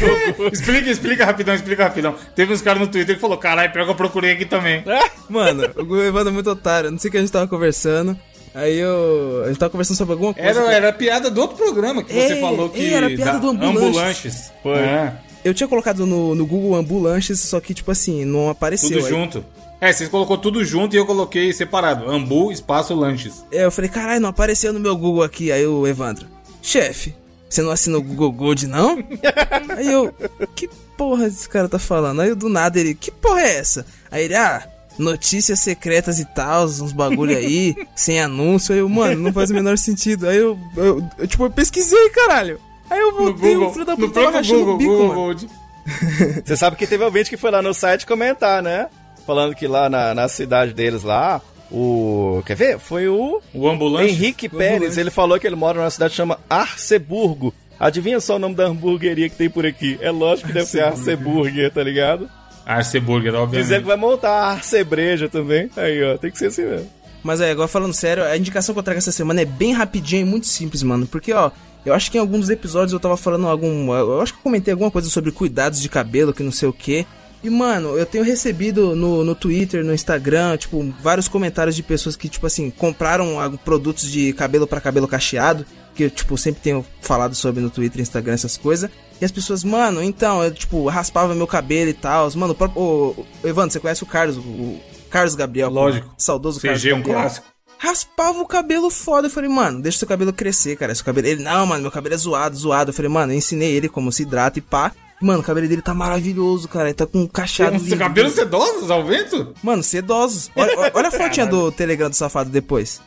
[0.52, 2.14] explica, explica rapidão, explica rapidão.
[2.36, 4.84] Teve uns caras no Twitter que falou, caralho, pior que eu procurei aqui também.
[5.30, 6.92] Mano, o Evandro é muito otário.
[6.92, 8.20] Não sei o que a gente tava conversando.
[8.54, 9.44] Aí eu.
[9.46, 10.50] A gente tava conversando sobre alguma coisa.
[10.50, 10.74] Era, que...
[10.74, 12.94] era piada do outro programa que é, você falou que.
[12.94, 13.86] Era piada do Ambulanches.
[13.86, 14.54] ambulanches.
[14.62, 14.80] Foi.
[14.80, 15.14] É.
[15.48, 18.90] Eu tinha colocado no, no Google Ambulanches, só que, tipo assim, não apareceu.
[18.90, 19.12] Tudo aí.
[19.12, 19.46] junto.
[19.80, 22.10] É, você colocou tudo junto e eu coloquei separado.
[22.10, 23.46] Ambu, espaço, lanches.
[23.52, 25.52] É, eu falei, caralho, não apareceu no meu Google aqui.
[25.52, 26.28] Aí o Evandro,
[26.62, 27.16] chefe,
[27.48, 28.98] você não assina o Google Gold, não?
[29.78, 30.14] Aí eu,
[30.54, 30.68] que
[30.98, 32.22] porra esse cara tá falando?
[32.22, 33.86] Aí eu, do nada ele, que porra é essa?
[34.12, 34.68] Aí ele, ah,
[35.00, 38.74] notícias secretas e tal, uns bagulho aí, sem anúncio.
[38.74, 40.28] Aí eu, mano, não faz o menor sentido.
[40.28, 42.60] Aí eu, eu, eu tipo, eu pesquisei, caralho.
[42.90, 45.20] Aí eu voltei, o filho da puta tava Google, o bico, Google mano.
[45.22, 45.50] Gold.
[46.46, 48.88] Você sabe que teve alguém que foi lá no site comentar, né?
[49.26, 52.42] Falando que lá na, na cidade deles lá, o.
[52.46, 52.80] Quer ver?
[52.80, 53.42] Foi o.
[53.54, 54.12] O ambulante.
[54.12, 54.76] Henrique Pérez.
[54.76, 55.00] Ambulante.
[55.00, 57.54] Ele falou que ele mora numa cidade que chama Arceburgo.
[57.80, 59.98] Adivinha só o nome da hamburgueria que tem por aqui?
[60.02, 62.30] É lógico que deve ser Arceburger, tá ligado?
[62.66, 63.64] Arceburger, obviamente.
[63.64, 65.70] Dizer que vai montar a Arcebreja também.
[65.78, 66.90] Aí, ó, tem que ser assim mesmo.
[67.24, 70.22] Mas é, agora falando sério, a indicação que eu trago essa semana é bem rapidinha
[70.22, 71.06] e muito simples, mano.
[71.06, 71.52] Porque, ó,
[71.88, 73.94] eu acho que em alguns episódios eu tava falando algum.
[73.94, 76.74] Eu acho que eu comentei alguma coisa sobre cuidados de cabelo, que não sei o
[76.74, 77.08] que.
[77.42, 82.16] E, mano, eu tenho recebido no, no Twitter, no Instagram, tipo, vários comentários de pessoas
[82.16, 85.66] que, tipo assim, compraram produtos de cabelo para cabelo cacheado.
[85.96, 88.90] Que eu, tipo, sempre tenho falado sobre no Twitter, Instagram, essas coisas.
[89.22, 92.30] E as pessoas, mano, então, eu, tipo, raspava meu cabelo e tal.
[92.36, 94.78] Mano, o, próprio, o Evandro, você conhece o Carlos, o
[95.10, 95.70] Carlos Gabriel?
[95.70, 96.14] Lógico.
[96.18, 96.98] Saudoso CG, Carlos Gabriel.
[96.98, 99.28] um clássico raspava o cabelo foda.
[99.28, 100.94] Eu falei, mano, deixa seu cabelo crescer, cara.
[100.94, 101.28] Seu cabelo.
[101.28, 102.90] Ele, não, mano, meu cabelo é zoado, zoado.
[102.92, 104.92] Eu falei, mano, eu ensinei ele como se hidrata e pá.
[105.22, 106.90] Mano, o cabelo dele tá maravilhoso, cara.
[106.90, 107.80] Ele tá com um cachado.
[107.80, 109.54] Seu cabelo sedosos ao vento?
[109.64, 110.52] Mano, sedosos.
[110.56, 113.02] Olha, olha a fotinha do Telegram do Safado depois.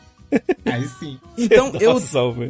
[0.64, 1.18] Aí sim.
[1.36, 2.00] Então eu.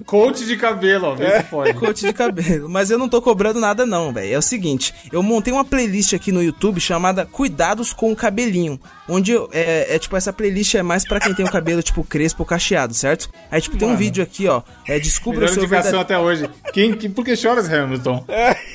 [0.04, 1.14] Coach de cabelo, ó.
[1.14, 1.74] Vê se pode.
[1.74, 2.68] Coach de cabelo.
[2.68, 4.34] Mas eu não tô cobrando nada, não, velho.
[4.34, 8.78] É o seguinte: eu montei uma playlist aqui no YouTube chamada Cuidados com o Cabelinho.
[9.08, 12.04] Onde eu- é, é tipo, essa playlist é mais pra quem tem o cabelo, tipo,
[12.04, 13.28] crespo ou cacheado, certo?
[13.50, 13.98] Aí, tipo, tem um Mano.
[13.98, 14.62] vídeo aqui, ó.
[14.86, 16.00] É Descubra o Melhor seu indicação verdadeiro.
[16.00, 16.50] até hoje.
[16.72, 18.24] Quem, que, por que choras, Hamilton?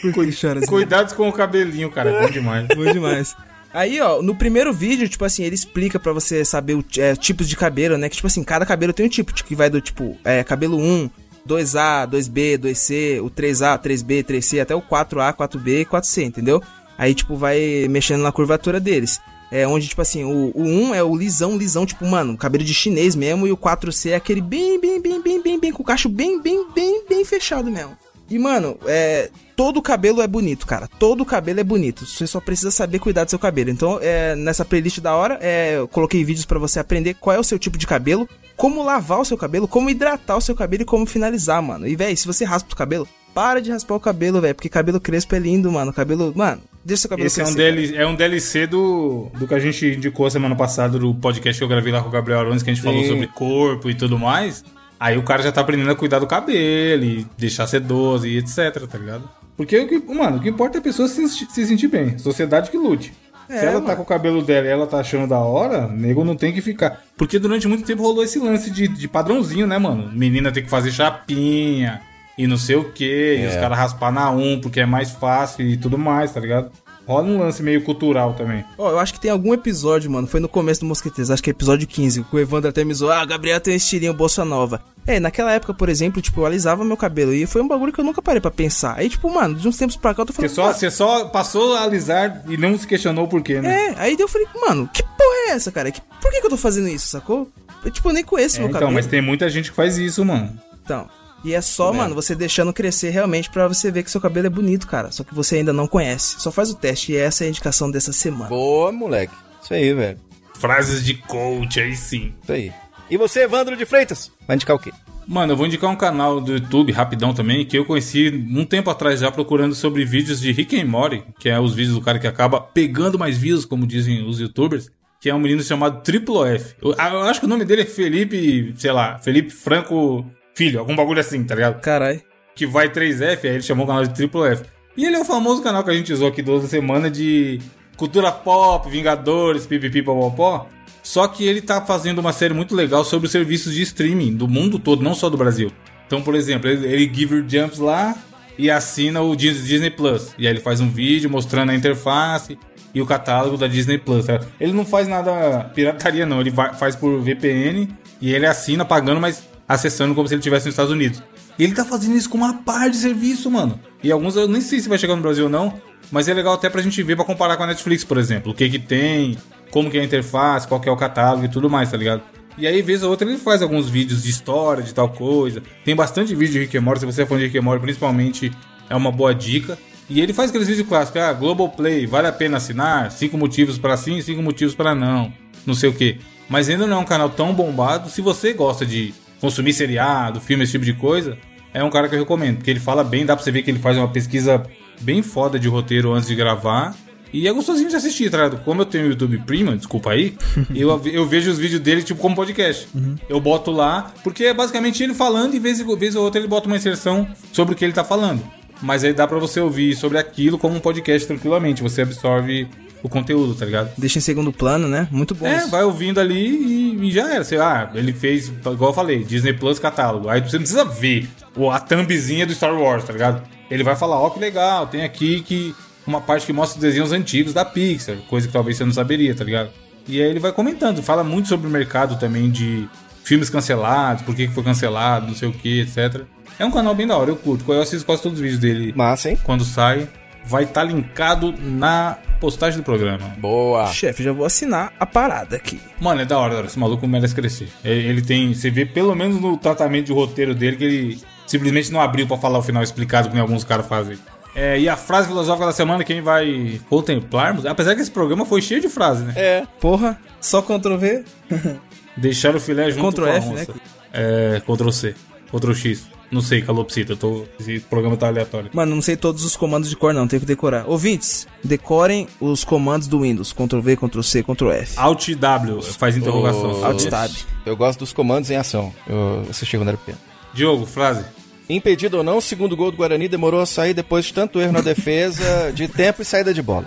[0.02, 0.68] Por que chora assim?
[0.68, 2.10] Cuidados com o cabelinho, cara.
[2.10, 2.68] É bom demais.
[2.76, 3.36] Bom demais.
[3.76, 7.50] Aí, ó, no primeiro vídeo, tipo assim, ele explica pra você saber o é, tipos
[7.50, 8.08] de cabelo, né?
[8.08, 10.80] Que, tipo assim, cada cabelo tem um tipo, tipo, que vai do, tipo, é, cabelo
[10.80, 11.10] 1,
[11.46, 16.64] 2A, 2B, 2C, o 3A, 3B, 3C, até o 4A, 4B e 4C, entendeu?
[16.98, 19.20] Aí, tipo, vai mexendo na curvatura deles.
[19.52, 22.74] É onde, tipo assim, o, o 1 é o lisão, lisão, tipo, mano, cabelo de
[22.74, 25.86] chinês mesmo, e o 4C é aquele bem, bem, bem, bem, bem, bem, com o
[25.86, 27.98] cacho bem, bem, bem, bem fechado mesmo.
[28.30, 29.30] E, mano, é.
[29.56, 30.88] Todo cabelo é bonito, cara.
[31.00, 32.06] Todo cabelo é bonito.
[32.06, 33.70] Você só precisa saber cuidar do seu cabelo.
[33.70, 37.40] Então, é, nessa playlist da hora, é, eu coloquei vídeos pra você aprender qual é
[37.40, 38.28] o seu tipo de cabelo,
[38.58, 41.88] como lavar o seu cabelo, como hidratar o seu cabelo e como finalizar, mano.
[41.88, 44.56] E, véi, se você raspa o cabelo, para de raspar o cabelo, velho.
[44.56, 45.94] Porque cabelo crespo é lindo, mano.
[45.94, 46.34] Cabelo.
[46.36, 47.74] Mano, deixa seu cabelo Esse é um, crescer.
[47.74, 51.64] DLC, é um DLC do, do que a gente indicou semana passada, do podcast que
[51.64, 53.10] eu gravei lá com o Gabriel Arones, que a gente falou Sim.
[53.10, 54.64] sobre corpo e tudo mais.
[55.00, 58.88] Aí o cara já tá aprendendo a cuidar do cabelo e deixar sedoso e etc,
[58.88, 59.30] tá ligado?
[59.58, 62.18] Porque, o que, mano, o que importa é a pessoa se, se sentir bem.
[62.18, 63.14] Sociedade que lute.
[63.48, 63.98] É, se ela tá mano.
[63.98, 67.04] com o cabelo dela e ela tá achando da hora, nego não tem que ficar.
[67.16, 70.12] Porque durante muito tempo rolou esse lance de, de padrãozinho, né, mano?
[70.12, 72.02] Menina tem que fazer chapinha
[72.38, 73.48] e não sei o que, e É.
[73.48, 76.72] os caras raspar na um porque é mais fácil e tudo mais, tá ligado?
[77.08, 78.66] Rola um lance meio cultural também.
[78.80, 80.26] Ó, eu acho que tem algum episódio, mano.
[80.26, 82.24] Foi no começo do Mosqueteiros, acho que é episódio 15.
[82.24, 83.12] Que o Evandro até me zoou.
[83.12, 84.82] Ah, Gabriel tem um estilinho Bossa Nova.
[85.08, 87.34] É, naquela época, por exemplo, tipo, eu alisava meu cabelo.
[87.34, 88.96] E foi um bagulho que eu nunca parei pra pensar.
[88.98, 90.56] Aí, tipo, mano, de uns tempos pra cá eu tô Você falando.
[90.56, 93.90] só, "Mano, você só passou a alisar e não se questionou por quê, né?
[93.90, 95.92] É, aí eu falei, mano, que porra é essa, cara?
[95.92, 97.48] Que, por que, que eu tô fazendo isso, sacou?
[97.84, 98.96] Eu, tipo, eu nem conheço É, meu então, cabelo.
[98.96, 100.58] mas tem muita gente que faz isso, mano.
[100.84, 101.08] Então.
[101.44, 104.50] E é só, mano, você deixando crescer realmente pra você ver que seu cabelo é
[104.50, 105.12] bonito, cara.
[105.12, 106.38] Só que você ainda não conhece.
[106.40, 108.50] Só faz o teste e essa é a indicação dessa semana.
[108.50, 109.32] Boa, moleque.
[109.62, 110.18] Isso aí, velho.
[110.56, 112.34] Frases de coach, aí sim.
[112.42, 112.74] Isso aí.
[113.10, 114.32] E você, Evandro de Freitas?
[114.48, 114.92] Vai indicar o quê?
[115.28, 118.90] Mano, eu vou indicar um canal do YouTube, rapidão também, que eu conheci um tempo
[118.90, 122.20] atrás já procurando sobre vídeos de Rick and Morty, que é os vídeos do cara
[122.20, 126.46] que acaba pegando mais views, como dizem os youtubers, que é um menino chamado Triplo
[126.46, 126.76] F.
[126.82, 130.96] Eu, eu acho que o nome dele é Felipe, sei lá, Felipe Franco Filho, algum
[130.96, 131.82] bagulho assim, tá ligado?
[131.82, 132.22] Carai.
[132.56, 134.64] que vai 3F, aí ele chamou o canal de Triple F.
[134.96, 137.60] E ele é o famoso canal que a gente usou aqui toda semana de
[137.98, 140.70] cultura pop, Vingadores, pipipi, popopó.
[141.06, 144.48] Só que ele tá fazendo uma série muito legal sobre os serviços de streaming do
[144.48, 145.72] mundo todo, não só do Brasil.
[146.08, 148.16] Então, por exemplo, ele, ele give jumps lá
[148.58, 150.30] e assina o Dis- Disney Plus.
[150.36, 152.58] E aí ele faz um vídeo mostrando a interface
[152.92, 154.26] e o catálogo da Disney Plus.
[154.26, 154.40] tá?
[154.60, 156.42] Ele não faz nada pirataria, não.
[156.42, 157.88] Ele vai- faz por VPN
[158.20, 161.22] e ele assina pagando, mas acessando como se ele estivesse nos Estados Unidos.
[161.60, 163.80] E ele tá fazendo isso com uma par de serviço, mano.
[164.04, 165.74] E alguns eu nem sei se vai chegar no Brasil ou não,
[166.12, 168.52] mas é legal até pra gente ver pra comparar com a Netflix, por exemplo.
[168.52, 169.38] O que que tem,
[169.72, 172.22] como que é a interface, qual que é o catálogo e tudo mais, tá ligado?
[172.58, 175.62] E aí, vez ou outra, ele faz alguns vídeos de história, de tal coisa.
[175.84, 177.82] Tem bastante vídeo de Rick and Morty, se você é fã de Rick and Morty,
[177.82, 178.52] principalmente,
[178.90, 179.78] é uma boa dica.
[180.10, 183.12] E ele faz aqueles vídeos clássicos, ah, Globoplay, vale a pena assinar?
[183.12, 185.34] Cinco motivos para sim, cinco motivos para não.
[185.66, 186.20] Não sei o que.
[186.48, 188.10] Mas ainda não é um canal tão bombado.
[188.10, 191.38] Se você gosta de consumir seriado, filme, esse tipo de coisa,
[191.74, 192.58] é um cara que eu recomendo.
[192.58, 194.64] Porque ele fala bem, dá pra você ver que ele faz uma pesquisa
[195.02, 196.96] bem foda de roteiro antes de gravar.
[197.36, 198.64] E é gostosinho de assistir, tá ligado?
[198.64, 200.38] Como eu tenho o YouTube Premium, desculpa aí,
[200.74, 202.88] eu, eu vejo os vídeos dele tipo como podcast.
[203.28, 206.68] Eu boto lá, porque é basicamente ele falando e vez, vez ou outra ele bota
[206.68, 208.42] uma inserção sobre o que ele tá falando.
[208.82, 211.84] Mas aí dá pra você ouvir sobre aquilo como um podcast tranquilamente.
[211.84, 212.70] Você absorve
[213.04, 213.92] o conteúdo, tá ligado?
[213.98, 215.06] Deixa em segundo plano, né?
[215.12, 215.46] Muito bom.
[215.46, 215.70] É, isso.
[215.70, 217.44] vai ouvindo ali e, e já era.
[217.44, 220.30] Sei lá, ele fez, igual eu falei, Disney Plus catálogo.
[220.30, 221.28] Aí você não precisa ver
[221.70, 223.44] a thumbzinha do Star Wars, tá ligado?
[223.70, 225.76] Ele vai falar, ó, que legal, tem aqui que
[226.06, 229.34] uma parte que mostra os desenhos antigos da Pixar, coisa que talvez você não saberia,
[229.36, 229.70] tá ligado?
[230.08, 232.88] E aí ele vai comentando, fala muito sobre o mercado também de
[233.24, 236.22] filmes cancelados, por que que foi cancelado, não sei o que, etc.
[236.60, 237.72] É um canal bem da hora, eu curto.
[237.72, 239.38] Eu assisto quase todos os vídeos dele Massa, hein?
[239.44, 240.08] quando sai.
[240.48, 243.30] Vai estar linkado na postagem do programa.
[243.40, 243.88] Boa.
[243.88, 245.82] Chefe, já vou assinar a parada aqui.
[246.00, 247.68] Mano, é da hora, esse maluco merece crescer.
[247.84, 248.54] Ele tem.
[248.54, 252.38] Você vê pelo menos no tratamento de roteiro dele que ele simplesmente não abriu pra
[252.38, 254.20] falar o final explicado como alguns caras fazem.
[254.56, 257.66] É, e a frase filosófica da semana, quem vai contemplarmos?
[257.66, 259.34] Apesar que esse programa foi cheio de frases, né?
[259.36, 259.64] É.
[259.82, 261.26] Porra, só Ctrl V?
[262.16, 263.74] Deixar o filé junto Ctrl com a F, onça.
[263.74, 263.80] né?
[264.14, 265.14] É, Ctrl C.
[265.52, 266.08] Ctrl X.
[266.32, 267.46] Não sei, calopsita, eu tô.
[267.60, 268.70] Esse programa tá aleatório.
[268.74, 270.86] Mano, não sei todos os comandos de cor, não, tenho que decorar.
[270.88, 274.94] Ouvintes, decorem os comandos do Windows: Ctrl V, Ctrl C, Ctrl F.
[274.98, 276.84] Alt W faz interrogação.
[276.84, 277.32] Alt Tab.
[277.66, 278.94] Eu gosto dos comandos em ação.
[279.08, 280.18] Eu assisti quando era pequeno.
[280.54, 281.26] Diogo, frase.
[281.70, 284.74] Impedido ou não, o segundo gol do Guarani demorou a sair depois de tanto erro
[284.74, 286.86] na defesa, de tempo e saída de bola.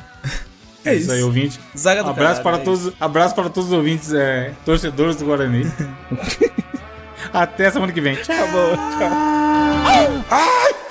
[0.84, 1.58] É isso aí, ouvinte.
[1.76, 5.24] Zaga do abraço, caralho, para é todos, abraço para todos os ouvintes, é, torcedores do
[5.24, 5.66] Guarani.
[7.32, 8.16] Até semana que vem.
[8.16, 8.46] Tchau.
[8.46, 10.87] No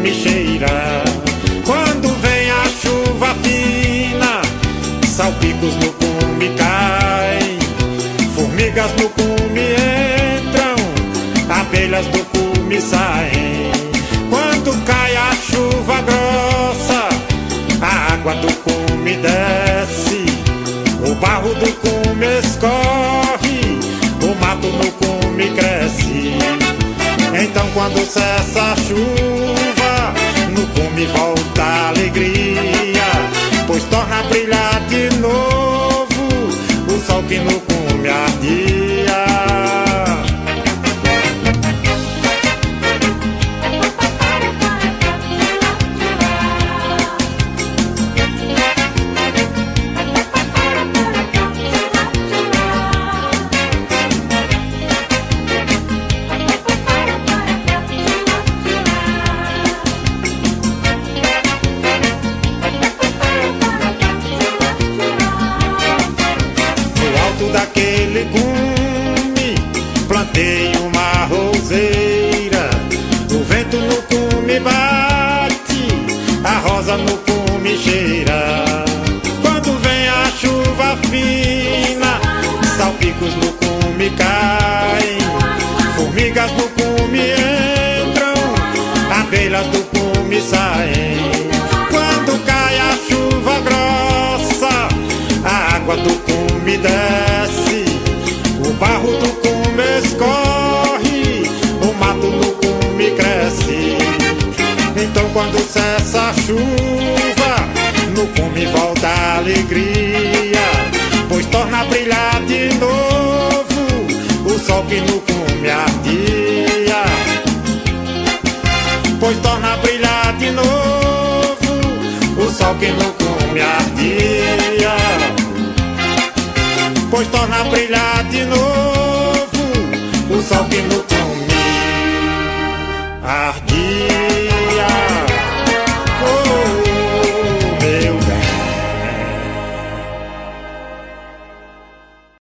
[0.00, 1.04] cume cheira.
[1.64, 4.40] Quando vem a chuva fina,
[5.06, 7.58] salpicos no cume caem,
[8.34, 9.74] formigas no cume
[10.38, 10.76] entram,
[11.60, 13.70] abelhas do cume saem.
[14.30, 17.08] Quando cai a chuva grossa,
[17.82, 20.24] a água do cume desce,
[21.06, 23.78] o barro do cume escorre,
[24.22, 26.32] o mato no cume cresce.
[27.42, 29.29] Então quando cessa a chuva,